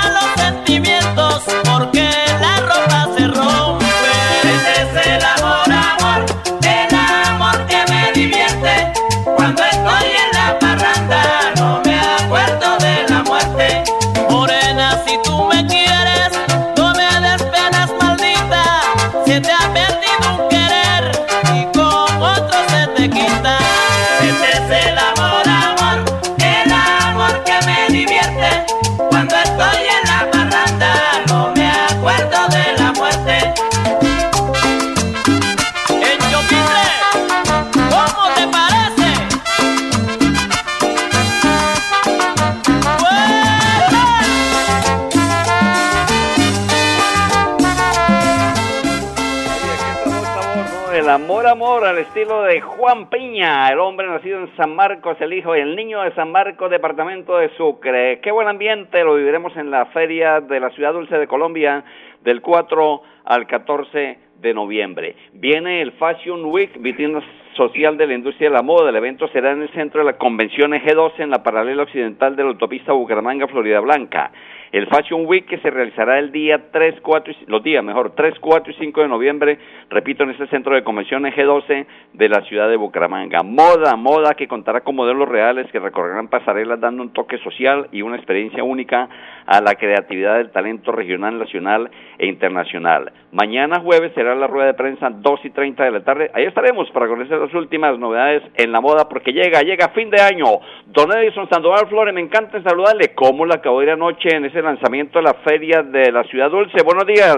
amor, 51.10 51.48
amor, 51.48 51.86
al 51.86 51.98
estilo 51.98 52.43
de 52.43 52.62
Juan 52.62 53.10
Piña, 53.10 53.70
el 53.70 53.79
hombre 53.79 54.08
nacido 54.08 54.39
en 54.39 54.55
San 54.55 54.75
Marcos, 54.75 55.17
el 55.20 55.34
hijo 55.34 55.55
y 55.55 55.60
el 55.60 55.75
niño 55.75 56.01
de 56.01 56.13
San 56.13 56.31
Marcos, 56.31 56.70
departamento 56.70 57.38
de 57.38 57.50
Sucre. 57.55 58.20
Qué 58.22 58.31
buen 58.31 58.48
ambiente, 58.48 59.03
lo 59.03 59.15
viviremos 59.15 59.55
en 59.58 59.72
la 59.72 59.86
feria 59.88 60.41
de 60.41 60.60
la 60.60 60.70
Ciudad 60.72 60.93
Dulce 60.93 61.17
de 61.17 61.27
Colombia 61.27 61.84
del 62.24 62.41
4 62.41 63.01
al 63.25 63.48
14 63.48 64.20
de 64.41 64.53
noviembre. 64.53 65.15
Viene 65.34 65.81
el 65.81 65.93
Fashion 65.93 66.46
Week, 66.46 66.72
vitrina 66.79 67.22
social 67.55 67.98
de 67.98 68.08
la 68.08 68.13
industria 68.13 68.50
de 68.50 68.55
la 68.55 68.62
moda. 68.62 68.89
El 68.89 68.96
evento 68.96 69.27
será 69.29 69.51
en 69.51 69.63
el 69.63 69.70
centro 69.74 70.01
de 70.01 70.12
la 70.12 70.17
convención 70.17 70.72
G12 70.72 71.13
en 71.20 71.31
la 71.31 71.43
paralela 71.43 71.84
occidental 71.84 72.36
de 72.36 72.43
la 72.43 72.50
autopista 72.50 72.93
Bucaramanga, 72.93 73.48
Florida 73.48 73.79
Blanca. 73.79 74.31
El 74.71 74.87
Fashion 74.87 75.25
Week 75.25 75.45
que 75.47 75.57
se 75.57 75.69
realizará 75.69 76.17
el 76.17 76.31
día 76.31 76.71
3, 76.71 77.01
4 77.01 77.33
y, 77.33 77.51
los 77.51 77.61
días, 77.61 77.83
mejor, 77.83 78.13
3, 78.15 78.35
4 78.39 78.71
y 78.71 78.75
5 78.75 79.01
de 79.01 79.07
noviembre, 79.09 79.59
repito, 79.89 80.23
en 80.23 80.29
ese 80.29 80.47
centro 80.47 80.73
de 80.73 80.83
convenciones 80.83 81.35
G12 81.35 81.85
de 82.13 82.29
la 82.29 82.41
ciudad 82.43 82.69
de 82.69 82.77
Bucaramanga. 82.77 83.43
Moda, 83.43 83.97
moda 83.97 84.33
que 84.33 84.47
contará 84.47 84.79
con 84.81 84.95
modelos 84.95 85.27
reales 85.27 85.69
que 85.71 85.79
recorrerán 85.79 86.29
pasarelas 86.29 86.79
dando 86.79 87.03
un 87.03 87.11
toque 87.11 87.37
social 87.39 87.89
y 87.91 88.01
una 88.01 88.15
experiencia 88.15 88.63
única 88.63 89.09
a 89.45 89.62
la 89.62 89.75
creatividad 89.75 90.38
del 90.38 90.51
talento 90.51 90.91
regional, 90.91 91.39
nacional 91.39 91.89
e 92.17 92.27
internacional. 92.27 93.12
Mañana 93.31 93.79
jueves 93.79 94.12
será 94.13 94.36
la 94.36 94.48
rueda 94.48 94.67
de 94.67 94.74
prensa 94.74 95.10
2 95.10 95.39
y 95.45 95.50
30 95.50 95.83
de 95.83 95.91
la 95.91 96.03
tarde. 96.03 96.31
Ahí 96.33 96.45
estaremos 96.45 96.89
para 96.91 97.07
conocer 97.07 97.38
las 97.38 97.53
últimas 97.53 97.98
novedades 97.98 98.43
en 98.55 98.71
la 98.71 98.81
moda 98.81 99.07
porque 99.07 99.31
llega, 99.31 99.62
llega 99.62 99.89
fin 99.89 100.10
de 100.10 100.21
año. 100.21 100.45
Don 100.88 101.12
Edison 101.12 101.50
Sandoval 101.50 101.88
Flores, 101.88 102.13
me 102.13 102.21
encanta 102.21 102.62
saludarle. 102.62 103.13
¿Cómo 103.15 103.45
la 103.45 103.55
acabó 103.55 103.79
de 103.79 103.86
ir 103.88 103.91
anoche 103.91 104.29
en 104.36 104.45
ese 104.45 104.62
lanzamiento 104.62 105.19
de 105.19 105.24
la 105.24 105.33
feria 105.36 105.83
de 105.83 106.12
la 106.12 106.24
Ciudad 106.24 106.50
Dulce. 106.50 106.83
Buenos 106.83 107.05
días. 107.05 107.38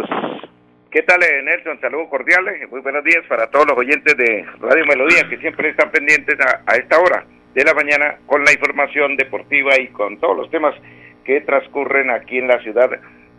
¿Qué 0.92 1.02
tal, 1.02 1.22
eh, 1.24 1.42
Nelson? 1.44 1.80
Saludos 1.82 2.08
cordiales. 2.10 2.70
Muy 2.70 2.82
buenos 2.82 3.04
días 3.04 3.24
para 3.28 3.50
todos 3.50 3.66
los 3.68 3.78
oyentes 3.78 4.16
de 4.16 4.46
Radio 4.60 4.86
Melodía 4.86 5.28
que 5.28 5.38
siempre 5.38 5.70
están 5.70 5.92
pendientes 5.92 6.38
a, 6.40 6.76
esta 6.76 7.00
hora 7.00 7.26
de 7.54 7.64
la 7.64 7.74
mañana 7.74 8.18
con 8.26 8.44
la 8.44 8.52
información 8.52 9.16
deportiva 9.16 9.72
y 9.80 9.88
con 9.88 10.20
todos 10.20 10.38
los 10.38 10.52
temas 10.52 10.76
que 11.24 11.42
transcurren 11.42 12.10
aquí 12.10 12.38
en 12.38 12.48
la 12.48 12.60
ciudad 12.62 12.90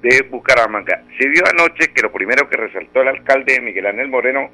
de 0.02 0.22
Bucaramanga. 0.30 1.02
Se 1.18 1.28
vio 1.28 1.42
anoche 1.50 1.92
que 1.94 2.02
lo 2.02 2.12
primero 2.12 2.48
que 2.48 2.56
resaltó 2.56 3.02
el 3.02 3.08
alcalde 3.08 3.60
Miguel 3.60 3.86
Ángel 3.86 4.08
Moreno 4.08 4.50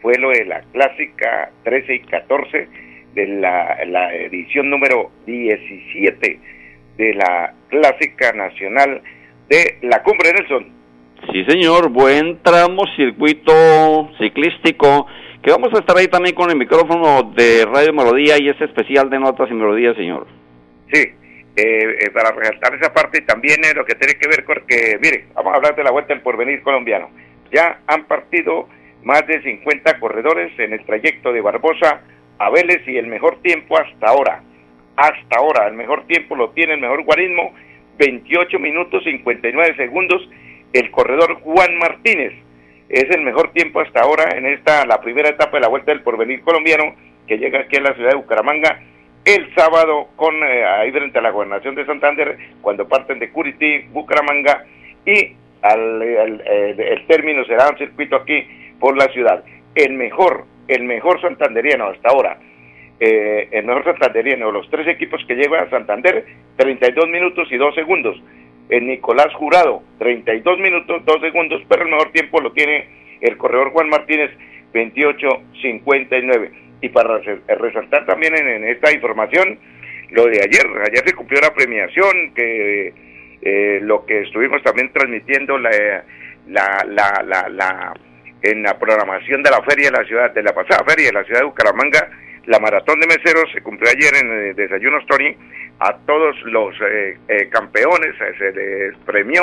fue 0.00 0.18
lo 0.18 0.30
de 0.30 0.44
la 0.44 0.60
clásica 0.72 1.50
13 1.64 1.94
y 1.94 2.00
14 2.00 2.68
de 3.14 3.26
la, 3.26 3.84
la 3.86 4.14
edición 4.14 4.70
número 4.70 5.10
17 5.26 6.40
de 6.96 7.14
la 7.14 7.54
Clásica 7.68 8.32
Nacional 8.32 9.02
de 9.48 9.78
la 9.82 10.02
Cumbre 10.02 10.32
Nelson. 10.32 10.66
Sí, 11.32 11.44
señor, 11.44 11.88
buen 11.90 12.42
tramo 12.42 12.82
circuito 12.96 14.10
ciclístico, 14.18 15.06
que 15.42 15.50
vamos 15.50 15.72
a 15.72 15.78
estar 15.78 15.96
ahí 15.96 16.08
también 16.08 16.34
con 16.34 16.50
el 16.50 16.56
micrófono 16.56 17.32
de 17.34 17.64
Radio 17.64 17.92
Melodía 17.92 18.36
y 18.40 18.48
ese 18.48 18.64
especial 18.64 19.08
de 19.08 19.20
notas 19.20 19.48
y 19.50 19.54
melodías, 19.54 19.96
señor. 19.96 20.26
Sí, 20.92 21.12
eh, 21.56 21.96
eh, 22.00 22.10
para 22.10 22.32
resaltar 22.32 22.74
esa 22.74 22.92
parte 22.92 23.20
también 23.22 23.64
es 23.64 23.74
lo 23.74 23.84
que 23.84 23.94
tiene 23.94 24.14
que 24.14 24.28
ver 24.28 24.44
con 24.44 24.64
que, 24.66 24.98
mire, 25.00 25.26
vamos 25.34 25.52
a 25.52 25.56
hablar 25.56 25.76
de 25.76 25.84
la 25.84 25.90
Vuelta 25.90 26.14
del 26.14 26.22
Porvenir 26.22 26.62
colombiano. 26.62 27.10
Ya 27.52 27.80
han 27.86 28.04
partido 28.04 28.68
más 29.02 29.26
de 29.26 29.42
50 29.42 29.98
corredores 30.00 30.58
en 30.58 30.72
el 30.72 30.84
trayecto 30.86 31.32
de 31.32 31.40
Barbosa 31.40 32.02
a 32.38 32.50
Vélez 32.50 32.86
y 32.86 32.96
el 32.96 33.06
mejor 33.06 33.42
tiempo 33.42 33.76
hasta 33.78 34.08
ahora 34.08 34.42
hasta 34.96 35.38
ahora. 35.38 35.68
El 35.68 35.74
mejor 35.74 36.06
tiempo 36.06 36.36
lo 36.36 36.50
tiene 36.50 36.74
el 36.74 36.80
mejor 36.80 37.04
guarismo, 37.04 37.54
28 37.98 38.58
minutos 38.58 39.02
59 39.04 39.76
segundos. 39.76 40.28
El 40.72 40.90
corredor 40.90 41.34
Juan 41.40 41.76
Martínez 41.78 42.32
es 42.88 43.10
el 43.10 43.22
mejor 43.22 43.52
tiempo 43.52 43.80
hasta 43.80 44.00
ahora 44.00 44.36
en 44.36 44.46
esta, 44.46 44.86
la 44.86 45.00
primera 45.00 45.28
etapa 45.28 45.56
de 45.56 45.60
la 45.60 45.68
Vuelta 45.68 45.92
del 45.92 46.02
Porvenir 46.02 46.42
colombiano, 46.42 46.94
que 47.26 47.38
llega 47.38 47.60
aquí 47.60 47.76
a 47.76 47.82
la 47.82 47.94
ciudad 47.94 48.10
de 48.10 48.16
Bucaramanga 48.16 48.80
el 49.24 49.54
sábado 49.54 50.08
con 50.16 50.34
eh, 50.42 50.64
ahí 50.64 50.90
frente 50.92 51.18
a 51.18 51.22
la 51.22 51.30
gobernación 51.30 51.74
de 51.74 51.86
Santander, 51.86 52.36
cuando 52.60 52.88
parten 52.88 53.18
de 53.18 53.30
Curití, 53.30 53.80
Bucaramanga, 53.90 54.64
y 55.06 55.34
al, 55.62 56.02
el 56.02 57.06
término 57.06 57.44
será 57.44 57.68
un 57.68 57.78
circuito 57.78 58.16
aquí 58.16 58.46
por 58.80 58.96
la 58.96 59.06
ciudad. 59.12 59.44
El 59.74 59.94
mejor, 59.94 60.44
el 60.68 60.84
mejor 60.84 61.20
santanderiano 61.20 61.86
hasta 61.86 62.08
ahora 62.08 62.38
eh, 63.04 63.48
el 63.50 63.64
mejor 63.64 63.82
santanderiano, 63.82 64.52
los 64.52 64.70
tres 64.70 64.86
equipos 64.86 65.20
que 65.26 65.34
lleva 65.34 65.58
a 65.58 65.68
Santander, 65.70 66.24
32 66.54 67.08
minutos 67.08 67.48
y 67.50 67.56
2 67.56 67.74
segundos. 67.74 68.16
El 68.68 68.86
Nicolás 68.86 69.34
Jurado, 69.34 69.82
32 69.98 70.60
minutos, 70.60 71.04
2 71.04 71.20
segundos, 71.20 71.60
pero 71.68 71.82
el 71.82 71.90
mejor 71.90 72.12
tiempo 72.12 72.40
lo 72.40 72.52
tiene 72.52 72.86
el 73.20 73.36
corredor 73.38 73.72
Juan 73.72 73.88
Martínez, 73.88 74.30
28.59. 74.72 76.52
Y 76.82 76.90
para 76.90 77.18
resaltar 77.18 78.04
también 78.04 78.36
en, 78.36 78.64
esta 78.64 78.92
información, 78.92 79.58
lo 80.10 80.26
de 80.26 80.40
ayer, 80.42 80.66
ayer 80.84 81.02
se 81.06 81.14
cumplió 81.14 81.40
la 81.40 81.54
premiación, 81.54 82.34
que 82.34 82.92
eh, 83.40 83.80
lo 83.82 84.04
que 84.04 84.20
estuvimos 84.22 84.62
también 84.62 84.92
transmitiendo 84.92 85.56
la, 85.58 86.04
la, 86.48 86.84
la, 86.86 87.48
la, 87.48 87.94
en 88.42 88.62
la 88.62 88.78
programación 88.78 89.42
de 89.42 89.50
la 89.50 89.62
feria 89.62 89.90
de 89.90 89.98
la 89.98 90.04
ciudad, 90.04 90.30
de 90.32 90.42
la 90.42 90.52
pasada 90.52 90.84
feria 90.84 91.06
de 91.06 91.12
la 91.12 91.24
ciudad 91.24 91.40
de 91.40 91.46
Bucaramanga, 91.46 92.10
la 92.46 92.58
maratón 92.58 92.98
de 92.98 93.06
meseros 93.06 93.44
se 93.52 93.62
cumplió 93.62 93.88
ayer 93.90 94.14
en 94.20 94.30
el 94.30 94.56
Desayuno 94.56 94.98
Story. 94.98 95.36
A 95.78 95.96
todos 96.06 96.36
los 96.42 96.74
eh, 96.80 97.16
eh, 97.28 97.48
campeones 97.50 98.14
eh, 98.20 98.34
se 98.38 98.52
les 98.52 98.96
premió. 99.06 99.42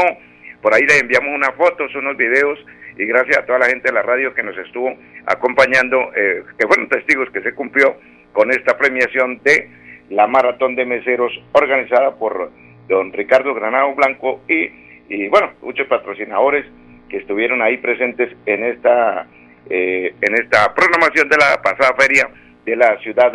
Por 0.62 0.74
ahí 0.74 0.82
les 0.82 1.02
enviamos 1.02 1.34
unas 1.34 1.56
fotos, 1.56 1.94
unos 1.96 2.18
videos 2.18 2.60
y 3.00 3.06
gracias 3.06 3.38
a 3.40 3.46
toda 3.46 3.60
la 3.60 3.66
gente 3.66 3.88
de 3.88 3.94
la 3.94 4.04
radio 4.04 4.34
que 4.34 4.44
nos 4.44 4.58
estuvo 4.58 4.94
acompañando, 5.26 6.12
que 6.14 6.68
fueron 6.68 6.90
testigos 6.90 7.30
que 7.32 7.42
se 7.42 7.56
cumplió 7.56 7.96
con 8.34 8.52
esta 8.52 8.78
premiación 8.78 9.40
de 9.44 9.70
la 10.10 10.28
maratón 10.28 10.76
de 10.76 10.86
meseros 10.86 11.32
organizada 11.54 12.16
por 12.16 12.52
don 12.88 13.14
Ricardo 13.14 13.54
Granado 13.54 13.96
Blanco 13.96 14.42
y, 14.48 14.70
y 15.08 15.28
bueno, 15.30 15.54
muchos 15.62 15.88
patrocinadores 15.88 16.66
que 17.10 17.18
estuvieron 17.18 17.62
ahí 17.62 17.78
presentes 17.78 18.36
en 18.46 18.64
esta, 18.66 19.28
en 19.70 20.34
esta 20.34 20.74
programación 20.76 21.30
de 21.30 21.38
la 21.38 21.62
pasada 21.62 21.96
feria 21.98 22.30
de 22.66 22.76
la 22.76 22.98
ciudad 23.00 23.32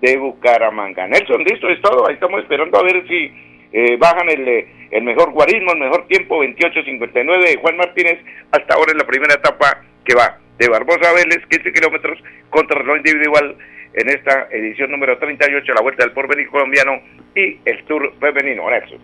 de 0.00 0.16
Bucaramanga. 0.16 1.06
Nelson, 1.06 1.42
listo, 1.44 1.68
es 1.68 1.80
todo. 1.82 2.06
Ahí 2.06 2.14
estamos 2.14 2.42
esperando 2.42 2.78
a 2.78 2.82
ver 2.82 3.06
si 3.06 3.32
eh, 3.72 3.96
bajan 3.98 4.28
el, 4.28 4.48
eh, 4.48 4.66
el 4.90 5.02
mejor 5.02 5.32
guarismo, 5.32 5.72
el 5.72 5.80
mejor 5.80 6.06
tiempo, 6.06 6.42
28.59 6.42 7.48
de 7.48 7.56
Juan 7.60 7.76
Martínez, 7.76 8.18
hasta 8.52 8.74
ahora 8.74 8.92
en 8.92 8.98
la 8.98 9.06
primera 9.06 9.34
etapa 9.34 9.82
que 10.04 10.14
va 10.14 10.38
de 10.58 10.68
Barbosa 10.68 11.12
Vélez, 11.12 11.44
15 11.48 11.72
kilómetros, 11.72 12.18
contra 12.50 12.78
reloj 12.78 12.96
individual 12.96 13.56
en 13.94 14.08
esta 14.10 14.48
edición 14.50 14.90
número 14.90 15.18
38, 15.18 15.72
la 15.74 15.82
Vuelta 15.82 16.04
del 16.04 16.12
Porvenir 16.12 16.48
Colombiano 16.48 17.00
y 17.34 17.58
el 17.64 17.84
Tour 17.84 18.12
Femenino. 18.20 18.68
Nelson. 18.70 18.98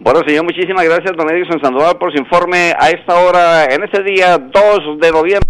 Bueno, 0.00 0.22
señor, 0.26 0.44
muchísimas 0.44 0.84
gracias, 0.84 1.16
don 1.16 1.28
Edison 1.30 1.60
Sandoval, 1.60 1.98
por 1.98 2.12
su 2.12 2.18
informe 2.18 2.72
a 2.78 2.90
esta 2.90 3.18
hora, 3.18 3.64
en 3.64 3.82
este 3.82 4.02
día 4.04 4.38
2 4.38 5.00
de 5.00 5.10
noviembre. 5.10 5.48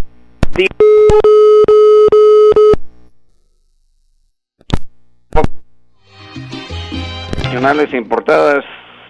Nacionales 7.49 7.91
importadas 7.95 8.63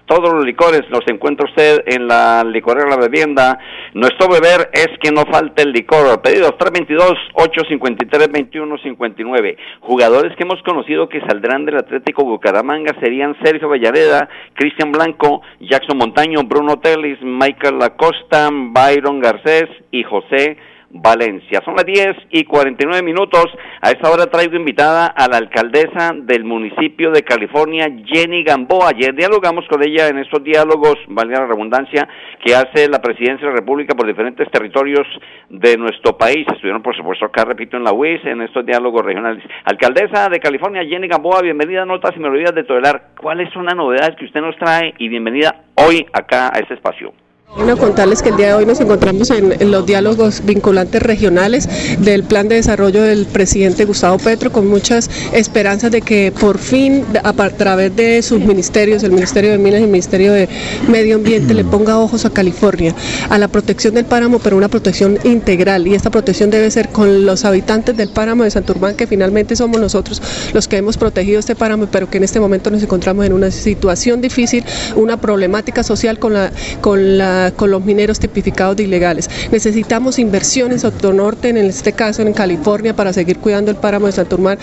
todos 0.06 0.32
los 0.32 0.46
licores 0.46 0.88
los 0.88 1.06
encuentra 1.06 1.46
usted 1.46 1.82
en 1.86 2.08
la 2.08 2.42
licorera 2.42 2.88
La 2.88 2.96
Bebienda. 2.96 3.58
Nuestro 3.94 4.28
beber 4.28 4.70
es 4.72 4.88
que 5.00 5.12
no 5.12 5.24
falte 5.30 5.62
el 5.62 5.70
licor. 5.72 6.20
Pedidos 6.20 6.56
322-853-2159. 6.58 9.56
Jugadores 9.80 10.34
que 10.36 10.42
hemos 10.42 10.60
conocido 10.62 11.08
que 11.08 11.20
saldrán 11.20 11.64
del 11.64 11.76
Atlético 11.76 12.24
Bucaramanga 12.24 12.92
serían 12.98 13.36
Sergio 13.44 13.68
Vallareda, 13.68 14.28
Cristian 14.54 14.90
Blanco, 14.90 15.42
Jackson 15.60 15.98
Montaño, 15.98 16.42
Bruno 16.42 16.80
Telis, 16.80 17.22
Michael 17.22 17.80
Acosta, 17.82 18.48
Byron 18.50 19.20
Garcés 19.20 19.68
y 19.92 20.02
José 20.02 20.56
Valencia. 20.90 21.60
Son 21.64 21.76
las 21.76 21.86
10 21.86 22.16
y 22.30 22.44
49 22.44 23.02
minutos. 23.02 23.46
A 23.80 23.90
esta 23.90 24.10
hora 24.10 24.26
traigo 24.26 24.56
invitada 24.56 25.06
a 25.06 25.28
la 25.28 25.36
alcaldesa 25.38 26.12
del 26.14 26.44
municipio 26.44 27.10
de 27.12 27.22
California, 27.22 27.86
Jenny 28.04 28.42
Gamboa. 28.42 28.88
Ayer 28.88 29.14
dialogamos 29.14 29.64
con 29.68 29.82
ella 29.82 30.08
en 30.08 30.18
estos 30.18 30.42
diálogos, 30.42 30.96
valga 31.08 31.40
la 31.40 31.46
redundancia, 31.46 32.08
que 32.44 32.54
hace 32.54 32.88
la 32.88 33.00
presidencia 33.00 33.46
de 33.46 33.52
la 33.52 33.60
República 33.60 33.94
por 33.94 34.06
diferentes 34.06 34.50
territorios 34.50 35.06
de 35.48 35.76
nuestro 35.76 36.18
país. 36.18 36.44
Estuvieron, 36.52 36.82
por 36.82 36.96
supuesto, 36.96 37.24
acá, 37.24 37.44
repito, 37.44 37.76
en 37.76 37.84
la 37.84 37.92
UIS, 37.92 38.24
en 38.24 38.42
estos 38.42 38.66
diálogos 38.66 39.04
regionales. 39.04 39.44
Alcaldesa 39.64 40.28
de 40.28 40.40
California, 40.40 40.84
Jenny 40.84 41.06
Gamboa, 41.06 41.40
bienvenida 41.42 41.82
a 41.82 41.86
Notas 41.86 42.16
y 42.16 42.20
Melodías 42.20 42.54
de 42.54 42.64
Todelar. 42.64 43.10
¿Cuál 43.20 43.40
es 43.40 43.54
una 43.54 43.74
novedad 43.74 44.16
que 44.16 44.24
usted 44.24 44.40
nos 44.40 44.56
trae? 44.56 44.94
Y 44.98 45.08
bienvenida 45.08 45.62
hoy 45.76 46.04
acá 46.12 46.50
a 46.52 46.58
este 46.58 46.74
espacio. 46.74 47.12
Quiero 47.56 47.76
contarles 47.76 48.22
que 48.22 48.28
el 48.28 48.36
día 48.36 48.46
de 48.48 48.54
hoy 48.54 48.64
nos 48.64 48.78
encontramos 48.78 49.28
en, 49.30 49.72
los 49.72 49.84
diálogos 49.84 50.44
vinculantes 50.44 51.02
regionales 51.02 51.68
del 51.98 52.22
plan 52.22 52.46
de 52.46 52.54
desarrollo 52.54 53.02
del 53.02 53.26
presidente 53.26 53.84
Gustavo 53.86 54.18
Petro 54.18 54.52
con 54.52 54.68
muchas 54.68 55.10
esperanzas 55.32 55.90
de 55.90 56.00
que 56.00 56.32
por 56.38 56.58
fin 56.58 57.04
a, 57.24 57.32
través 57.50 57.96
de 57.96 58.22
sus 58.22 58.38
ministerios, 58.38 59.02
el 59.02 59.10
Ministerio 59.10 59.50
de 59.50 59.58
Minas 59.58 59.80
y 59.80 59.84
el 59.84 59.90
Ministerio 59.90 60.32
de 60.32 60.48
Medio 60.88 61.16
Ambiente, 61.16 61.52
le 61.52 61.64
ponga 61.64 61.98
ojos 61.98 62.24
a 62.24 62.30
California, 62.30 62.94
a 63.28 63.36
la 63.36 63.48
protección 63.48 63.94
del 63.94 64.04
páramo, 64.04 64.38
pero 64.38 64.56
una 64.56 64.68
protección 64.68 65.18
integral. 65.24 65.88
Y 65.88 65.94
esta 65.94 66.10
protección 66.10 66.50
debe 66.50 66.70
ser 66.70 66.90
con 66.90 67.26
los 67.26 67.44
habitantes 67.44 67.96
del 67.96 68.10
páramo 68.10 68.44
de 68.44 68.52
Santurbán, 68.52 68.94
que 68.94 69.08
finalmente 69.08 69.56
somos 69.56 69.80
nosotros 69.80 70.22
los 70.54 70.68
que 70.68 70.76
hemos 70.76 70.96
protegido 70.96 71.40
este 71.40 71.56
páramo, 71.56 71.88
pero 71.90 72.08
que 72.08 72.18
en 72.18 72.24
este 72.24 72.38
momento 72.38 72.70
nos 72.70 72.82
encontramos 72.82 73.26
en 73.26 73.32
una 73.32 73.50
situación 73.50 74.20
difícil, 74.20 74.64
una 74.94 75.20
problemática 75.20 75.82
social 75.82 76.20
con 76.20 76.34
la, 76.34 76.52
con 76.80 77.18
la 77.18 77.39
con 77.56 77.70
los 77.70 77.84
mineros 77.84 78.18
tipificados 78.18 78.76
de 78.76 78.84
ilegales. 78.84 79.28
Necesitamos 79.50 80.18
inversiones 80.18 80.84
autonorte, 80.84 81.48
en 81.48 81.56
este 81.56 81.92
caso 81.92 82.22
en 82.22 82.32
California, 82.32 82.94
para 82.94 83.12
seguir 83.12 83.38
cuidando 83.38 83.70
el 83.70 83.76
páramo 83.76 84.06
de 84.06 84.12
Santurmán, 84.12 84.58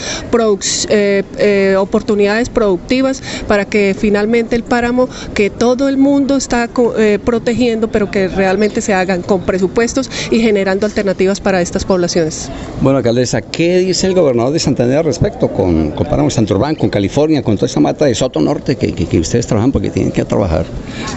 eh, 0.90 1.24
eh, 1.38 1.76
oportunidades 1.78 2.50
productivas 2.50 3.22
para 3.48 3.66
que 3.66 3.96
finalmente 3.98 4.56
el 4.56 4.63
páramo 4.63 5.10
que 5.34 5.50
todo 5.50 5.90
el 5.90 5.98
mundo 5.98 6.38
está 6.38 6.70
eh, 6.98 7.20
protegiendo, 7.24 7.90
pero 7.90 8.10
que 8.12 8.28
realmente 8.28 8.82
se 8.82 8.94
hagan 8.94 9.22
con 9.22 9.42
presupuestos 9.42 10.10
y 10.32 10.40
generando 10.40 10.86
alternativas 10.86 11.42
para 11.42 11.62
estas 11.62 11.86
poblaciones. 11.86 12.50
Bueno, 12.82 12.98
alcaldesa, 12.98 13.42
¿qué 13.42 13.80
dice 13.80 14.08
el 14.08 14.13
gobernador 14.13 14.54
de 14.54 14.60
Santander 14.60 15.00
al 15.00 15.06
respecto 15.06 15.50
con, 15.50 15.92
con 15.92 16.06
Páramo 16.08 16.30
de 16.30 16.36
Santurbán, 16.36 16.76
con 16.76 16.90
California, 16.90 17.42
con 17.42 17.56
toda 17.56 17.68
esa 17.68 17.80
mata 17.80 18.06
de 18.06 18.16
Soto 18.16 18.40
Norte 18.40 18.76
que, 18.76 18.94
que 18.94 19.20
ustedes 19.20 19.48
trabajan 19.48 19.72
porque 19.72 19.90
tienen 19.90 20.12
que 20.12 20.24
trabajar? 20.26 20.66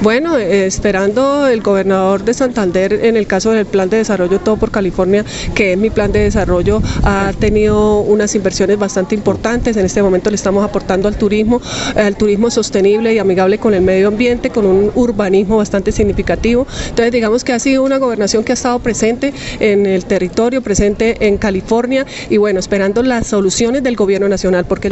Bueno, 0.03 0.37
esperando 0.37 1.47
el 1.51 1.63
gobernador 1.63 2.25
de 2.25 2.35
Santander 2.35 2.93
en 3.05 3.17
el 3.17 3.27
caso 3.27 3.51
del 3.53 3.67
plan 3.67 3.91
de 3.91 3.99
desarrollo 3.99 4.41
Todo 4.41 4.57
por 4.57 4.71
California, 4.71 5.25
que 5.55 5.73
es 5.73 5.79
mi 5.79 5.91
plan 5.91 6.13
de 6.13 6.21
desarrollo, 6.21 6.83
ha 7.03 7.33
tenido 7.39 8.01
unas 8.01 8.35
inversiones 8.35 8.79
bastante 8.79 9.15
importantes. 9.15 9.77
En 9.77 9.87
este 9.87 10.03
momento 10.03 10.31
le 10.31 10.37
estamos 10.37 10.65
aportando 10.65 11.09
al 11.09 11.17
turismo, 11.17 11.61
al 11.97 12.17
turismo 12.17 12.51
sostenible 12.51 13.13
y 13.15 13.19
amigable 13.19 13.59
con 13.59 13.75
el 13.75 13.83
medio 13.83 14.09
ambiente, 14.09 14.51
con 14.51 14.67
un 14.67 14.91
urbanismo 14.95 15.57
bastante 15.57 15.93
significativo. 15.93 16.67
Entonces 16.89 17.13
digamos 17.13 17.45
que 17.45 17.53
ha 17.53 17.59
sido 17.59 17.83
una 17.83 17.99
gobernación 17.99 18.45
que 18.45 18.53
ha 18.53 18.55
estado 18.55 18.79
presente 18.79 19.33
en 19.59 19.87
el 19.87 20.05
territorio, 20.05 20.63
presente 20.63 21.27
en 21.27 21.39
California 21.39 22.07
y 22.29 22.37
bueno, 22.37 22.61
esperando 22.61 23.03
las 23.03 23.27
soluciones 23.27 23.83
del 23.83 23.97
gobierno 23.97 24.29
nacional, 24.29 24.65
porque 24.65 24.91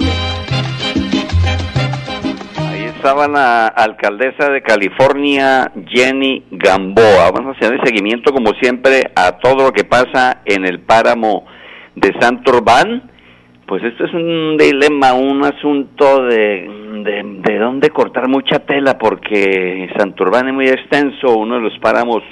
estaba 2.99 3.29
la 3.29 3.69
alcaldesa 3.69 4.51
de 4.51 4.61
California, 4.61 5.71
Jenny 5.87 6.45
Gamboa. 6.51 7.31
Vamos 7.33 7.55
a 7.55 7.57
hacer 7.57 7.79
seguimiento, 7.85 8.33
como 8.33 8.51
siempre, 8.61 9.03
a 9.15 9.39
todo 9.39 9.67
lo 9.67 9.73
que 9.73 9.85
pasa 9.85 10.43
en 10.45 10.67
el 10.67 10.81
páramo 10.81 11.47
de 11.95 12.13
Santurbán. 12.21 13.09
Pues 13.69 13.85
esto 13.85 14.05
es 14.05 14.13
un 14.13 14.57
dilema, 14.57 15.13
un 15.13 15.45
asunto 15.45 16.25
de, 16.25 16.69
de, 17.05 17.23
de 17.49 17.59
dónde 17.59 17.91
cortar 17.91 18.27
mucha 18.27 18.67
tela, 18.67 18.99
porque 18.99 19.89
Santurbán 19.97 20.49
es 20.49 20.55
muy 20.55 20.67
extenso, 20.67 21.37
uno 21.37 21.55
de 21.55 21.61
los 21.61 21.79
páramos 21.79 22.25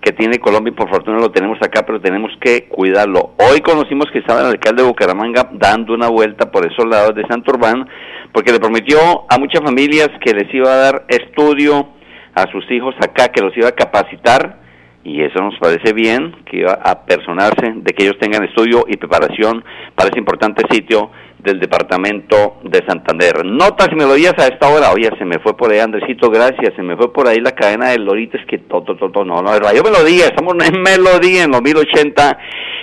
que 0.00 0.10
tiene 0.10 0.40
Colombia 0.40 0.72
y 0.72 0.74
por 0.74 0.88
fortuna 0.88 1.20
lo 1.20 1.30
tenemos 1.30 1.58
acá, 1.62 1.84
pero 1.86 2.00
tenemos 2.00 2.32
que 2.40 2.66
cuidarlo. 2.66 3.34
Hoy 3.48 3.60
conocimos 3.60 4.06
que 4.10 4.18
estaba 4.18 4.40
el 4.40 4.46
alcalde 4.46 4.82
de 4.82 4.88
Bucaramanga 4.88 5.50
dando 5.52 5.94
una 5.94 6.08
vuelta 6.08 6.50
por 6.50 6.66
esos 6.66 6.86
lados 6.86 7.14
de 7.14 7.26
Santurbán 7.28 7.86
porque 8.32 8.52
le 8.52 8.60
prometió 8.60 8.98
a 9.28 9.38
muchas 9.38 9.62
familias 9.62 10.08
que 10.24 10.32
les 10.32 10.52
iba 10.54 10.72
a 10.72 10.76
dar 10.76 11.04
estudio 11.08 11.88
a 12.34 12.50
sus 12.50 12.70
hijos 12.70 12.94
acá, 13.00 13.28
que 13.28 13.42
los 13.42 13.56
iba 13.56 13.68
a 13.68 13.72
capacitar, 13.72 14.60
y 15.02 15.22
eso 15.22 15.40
nos 15.40 15.58
parece 15.58 15.92
bien, 15.92 16.36
que 16.44 16.58
iba 16.58 16.72
a 16.72 17.04
personarse 17.06 17.72
de 17.74 17.92
que 17.92 18.04
ellos 18.04 18.18
tengan 18.20 18.44
estudio 18.44 18.84
y 18.86 18.96
preparación 18.96 19.64
para 19.94 20.10
ese 20.10 20.18
importante 20.18 20.62
sitio 20.70 21.10
del 21.42 21.58
departamento 21.58 22.58
de 22.64 22.84
Santander. 22.86 23.44
Notas 23.46 23.88
y 23.90 23.94
melodías 23.94 24.34
a 24.36 24.46
esta 24.46 24.68
hora. 24.68 24.92
Oye, 24.92 25.10
se 25.18 25.24
me 25.24 25.38
fue 25.38 25.56
por 25.56 25.72
ahí, 25.72 25.78
Andresito, 25.78 26.30
gracias. 26.30 26.74
Se 26.76 26.82
me 26.82 26.96
fue 26.96 27.12
por 27.12 27.26
ahí 27.26 27.40
la 27.40 27.52
cadena 27.52 27.88
de 27.88 27.98
Lorites 27.98 28.44
que 28.46 28.58
todo, 28.58 28.82
todo, 28.82 29.10
todo. 29.10 29.24
No, 29.24 29.40
no, 29.40 29.58
radio 29.58 29.82
melodía. 29.82 30.26
Estamos 30.26 30.54
en 30.66 30.82
melodía 30.82 31.44
en 31.44 31.52
los 31.52 31.62
1080 31.62 32.38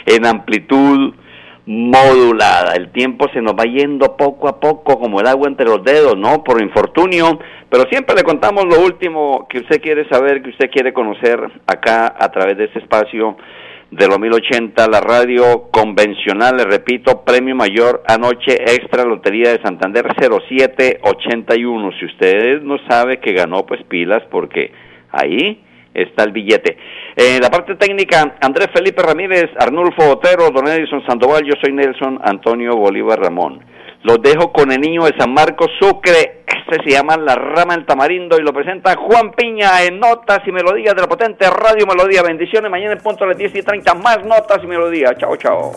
en 0.08 0.26
amplitud 0.26 1.13
modulada. 1.67 2.75
El 2.75 2.91
tiempo 2.91 3.27
se 3.34 3.41
nos 3.41 3.53
va 3.53 3.65
yendo 3.65 4.15
poco 4.15 4.47
a 4.47 4.60
poco 4.60 4.99
como 4.99 5.19
el 5.19 5.27
agua 5.27 5.49
entre 5.49 5.65
los 5.65 5.84
dedos, 5.84 6.17
¿no? 6.17 6.43
Por 6.43 6.62
infortunio, 6.62 7.39
pero 7.69 7.84
siempre 7.91 8.15
le 8.15 8.23
contamos 8.23 8.65
lo 8.65 8.84
último 8.84 9.45
que 9.49 9.60
usted 9.60 9.82
quiere 9.82 10.08
saber, 10.10 10.41
que 10.41 10.49
usted 10.49 10.71
quiere 10.71 10.93
conocer 10.93 11.39
acá 11.67 12.15
a 12.17 12.32
través 12.32 12.58
de 12.58 12.65
este 12.65 12.80
espacio 12.80 13.36
de 13.91 14.08
los 14.08 14.19
1080, 14.19 14.88
la 14.88 15.01
radio 15.01 15.69
convencional, 15.71 16.58
le 16.58 16.65
repito, 16.65 17.23
premio 17.23 17.56
mayor 17.56 18.03
anoche 18.08 18.53
extra 18.53 19.06
Lotería 19.06 19.51
de 19.51 19.62
Santander 19.62 20.06
0781. 20.19 21.91
Si 21.99 22.06
usted 22.06 22.62
no 22.62 22.77
sabe 22.89 23.19
que 23.19 23.34
ganó, 23.34 23.65
pues 23.65 23.82
pilas 23.84 24.23
porque 24.30 24.71
ahí 25.12 25.63
está 26.02 26.24
el 26.24 26.32
billete. 26.32 26.78
La 27.42 27.50
parte 27.50 27.76
técnica, 27.76 28.36
Andrés 28.42 28.68
Felipe 28.74 29.02
Ramírez, 29.02 29.50
Arnulfo 29.60 30.12
Otero, 30.12 30.52
Don 30.52 30.68
Edison 30.68 31.06
Sandoval, 31.06 31.44
yo 31.44 31.54
soy 31.62 31.74
Nelson 31.74 32.20
Antonio 32.24 32.76
Bolívar 32.76 33.20
Ramón. 33.20 33.60
Los 34.04 34.22
dejo 34.22 34.54
con 34.54 34.72
el 34.72 34.80
niño 34.80 35.06
de 35.06 35.14
San 35.18 35.34
Marcos 35.34 35.70
Sucre, 35.82 36.44
este 36.46 36.84
se 36.84 36.92
llama 36.92 37.18
La 37.18 37.36
Rama 37.36 37.76
del 37.76 37.86
Tamarindo 37.86 38.38
y 38.38 38.44
lo 38.44 38.54
presenta 38.54 38.96
Juan 38.96 39.32
Piña 39.32 39.84
en 39.84 40.00
Notas 40.00 40.40
y 40.46 40.52
Melodías 40.52 40.94
de 40.96 41.02
la 41.02 41.08
potente 41.08 41.50
Radio 41.50 41.86
Melodía. 41.88 42.22
Bendiciones, 42.22 42.70
mañana 42.70 42.94
en 42.94 43.00
punto 43.00 43.24
a 43.24 43.28
las 43.28 43.38
10 43.38 43.56
y 43.56 43.62
30, 43.64 43.94
más 43.96 44.24
Notas 44.24 44.60
y 44.64 44.68
Melodías. 44.68 45.16
Chao, 45.18 45.36
chao. 45.38 45.72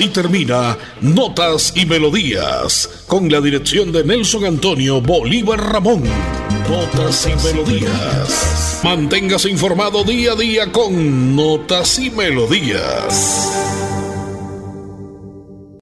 Así 0.00 0.08
termina 0.08 0.78
Notas 1.02 1.74
y 1.76 1.84
Melodías, 1.84 3.04
con 3.06 3.30
la 3.30 3.38
dirección 3.38 3.92
de 3.92 4.02
Nelson 4.02 4.46
Antonio 4.46 4.98
Bolívar 5.02 5.60
Ramón. 5.60 6.04
Notas 6.70 7.28
y 7.28 7.46
Melodías. 7.46 8.80
Manténgase 8.82 9.50
informado 9.50 10.02
día 10.02 10.32
a 10.32 10.36
día 10.36 10.72
con 10.72 11.36
Notas 11.36 11.98
y 11.98 12.10
Melodías. 12.10 13.49